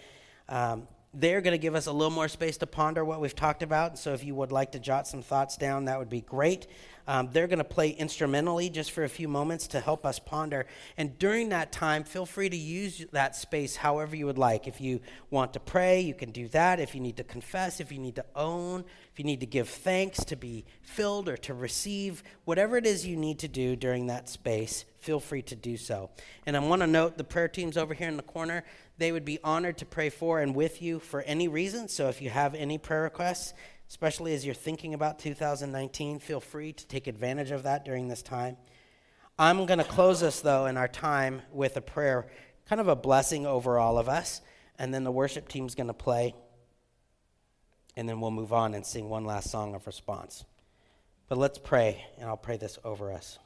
Um, 0.50 0.88
they're 1.14 1.42
going 1.42 1.54
to 1.54 1.60
give 1.60 1.76
us 1.76 1.86
a 1.86 1.92
little 1.92 2.12
more 2.12 2.28
space 2.28 2.58
to 2.58 2.68
ponder 2.68 3.06
what 3.06 3.22
we've 3.22 3.36
talked 3.36 3.62
about. 3.62 4.00
So 4.00 4.14
if 4.14 4.24
you 4.24 4.34
would 4.36 4.52
like 4.52 4.72
to 4.72 4.80
jot 4.80 5.08
some 5.08 5.22
thoughts 5.22 5.58
down, 5.58 5.86
that 5.86 6.00
would 6.00 6.10
be 6.10 6.22
great. 6.22 6.68
Um, 7.08 7.30
they're 7.32 7.48
going 7.48 7.60
to 7.60 7.64
play 7.64 7.90
instrumentally 7.90 8.70
just 8.70 8.92
for 8.92 9.04
a 9.04 9.10
few 9.10 9.28
moments 9.28 9.68
to 9.68 9.80
help 9.80 10.06
us 10.06 10.20
ponder. 10.20 10.66
And 10.98 11.18
during 11.20 11.50
that 11.50 11.72
time, 11.72 12.04
feel 12.04 12.26
free 12.26 12.50
to 12.50 12.58
use 12.58 13.06
that 13.12 13.36
space 13.36 13.76
however 13.76 14.16
you 14.16 14.26
would 14.26 14.38
like. 14.38 14.68
If 14.68 14.80
you 14.80 15.02
want 15.30 15.54
to 15.54 15.60
pray, 15.60 16.02
you 16.02 16.14
can 16.14 16.32
do 16.32 16.48
that. 16.50 16.80
If 16.80 16.96
you 16.96 17.02
need 17.02 17.18
to 17.18 17.24
confess, 17.24 17.80
if 17.80 17.92
you 17.92 18.00
need 18.00 18.16
to 18.16 18.26
own, 18.36 18.86
if 19.12 19.20
you 19.20 19.26
need 19.26 19.42
to 19.42 19.46
give 19.46 19.70
thanks, 19.70 20.24
to 20.26 20.36
be 20.36 20.66
filled, 20.82 21.28
or 21.28 21.38
to 21.38 21.54
receive, 21.54 22.24
whatever 22.46 22.78
it 22.78 22.86
is 22.86 23.06
you 23.06 23.18
need 23.18 23.40
to 23.40 23.48
do 23.48 23.76
during 23.76 24.08
that 24.08 24.30
space, 24.30 24.86
feel 24.98 25.20
free 25.20 25.42
to 25.42 25.56
do 25.56 25.76
so. 25.76 26.10
And 26.46 26.56
I 26.56 26.60
want 26.60 26.82
to 26.82 26.88
note 26.88 27.18
the 27.18 27.24
prayer 27.24 27.50
teams 27.50 27.78
over 27.78 27.94
here 27.94 28.08
in 28.08 28.18
the 28.18 28.24
corner, 28.24 28.64
they 28.98 29.12
would 29.12 29.26
be 29.26 29.40
honored 29.44 29.78
to 29.80 29.86
pray 29.86 30.10
for 30.10 30.40
and 30.40 30.56
with 30.56 30.82
you 30.82 31.00
for 31.00 31.22
any 31.24 31.48
reason. 31.48 31.90
So 31.90 32.08
if 32.08 32.22
you 32.22 32.30
have 32.30 32.56
any 32.56 32.78
prayer 32.78 33.04
requests, 33.04 33.54
especially 33.94 34.34
as 34.34 34.44
you're 34.44 34.56
thinking 34.56 34.96
about 34.96 35.20
2019. 35.20 36.18
Feel 36.18 36.40
free 36.40 36.74
to 36.74 36.88
take 36.88 37.06
advantage 37.06 37.52
of 37.52 37.62
that 37.62 37.86
during 37.86 38.08
this 38.08 38.24
time. 38.24 38.58
I'm 39.38 39.68
going 39.68 39.78
to 39.78 39.86
close 39.86 40.24
us, 40.24 40.40
though, 40.40 40.66
in 40.66 40.78
our 40.78 40.88
time 40.88 41.44
with 41.52 41.78
a 41.78 41.82
prayer, 41.82 42.26
kind 42.68 42.82
of 42.82 42.88
a 42.88 42.96
blessing 42.96 43.46
over 43.46 43.78
all 43.78 44.00
of 44.00 44.10
us. 44.10 44.42
And 44.80 44.92
then 44.92 45.04
the 45.04 45.12
worship 45.12 45.48
team's 45.48 45.76
going 45.76 45.88
to 45.88 45.94
play. 45.94 46.34
And 47.96 48.10
then 48.10 48.20
we'll 48.20 48.32
move 48.32 48.52
on 48.52 48.74
and 48.74 48.84
sing 48.84 49.10
one 49.10 49.26
last 49.26 49.52
song 49.52 49.76
of 49.76 49.86
response. 49.86 50.44
But 51.30 51.38
let's 51.38 51.60
pray, 51.60 52.04
and 52.18 52.28
I'll 52.28 52.36
pray 52.36 52.58
this 52.58 52.80
over 52.84 53.14
us. 53.14 53.38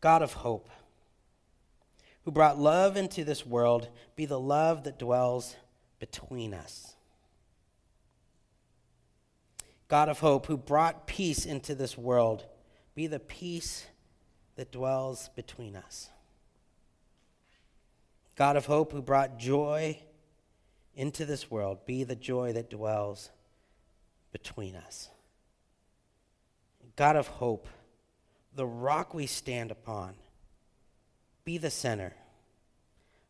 God 0.00 0.22
of 0.22 0.32
hope, 0.32 0.70
who 2.24 2.30
brought 2.30 2.60
love 2.60 2.96
into 2.96 3.24
this 3.24 3.44
world, 3.44 3.88
be 4.14 4.26
the 4.26 4.38
love 4.38 4.84
that 4.84 4.96
dwells 4.96 5.56
between 5.98 6.54
us. 6.54 6.91
God 9.92 10.08
of 10.08 10.20
hope, 10.20 10.46
who 10.46 10.56
brought 10.56 11.06
peace 11.06 11.44
into 11.44 11.74
this 11.74 11.98
world, 11.98 12.46
be 12.94 13.06
the 13.08 13.20
peace 13.20 13.84
that 14.56 14.72
dwells 14.72 15.28
between 15.36 15.76
us. 15.76 16.08
God 18.34 18.56
of 18.56 18.64
hope, 18.64 18.92
who 18.92 19.02
brought 19.02 19.38
joy 19.38 20.00
into 20.94 21.26
this 21.26 21.50
world, 21.50 21.84
be 21.84 22.04
the 22.04 22.16
joy 22.16 22.54
that 22.54 22.70
dwells 22.70 23.28
between 24.32 24.76
us. 24.76 25.10
God 26.96 27.14
of 27.14 27.26
hope, 27.26 27.68
the 28.56 28.64
rock 28.64 29.12
we 29.12 29.26
stand 29.26 29.70
upon, 29.70 30.14
be 31.44 31.58
the 31.58 31.70
center, 31.70 32.14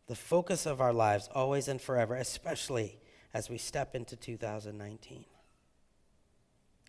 the 0.06 0.14
focus 0.14 0.64
of 0.64 0.80
our 0.80 0.92
lives 0.92 1.28
always 1.34 1.66
and 1.66 1.80
forever, 1.80 2.14
especially 2.14 3.00
as 3.34 3.50
we 3.50 3.58
step 3.58 3.96
into 3.96 4.14
2019. 4.14 5.24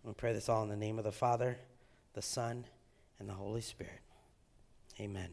We 0.04 0.14
pray 0.14 0.34
this 0.34 0.50
all 0.50 0.64
in 0.64 0.70
the 0.70 0.76
name 0.76 0.98
of 0.98 1.06
the 1.06 1.12
Father, 1.12 1.58
the 2.14 2.22
Son, 2.22 2.66
and 3.20 3.30
the 3.30 3.34
Holy 3.34 3.62
Spirit. 3.62 4.02
Amen. 5.00 5.30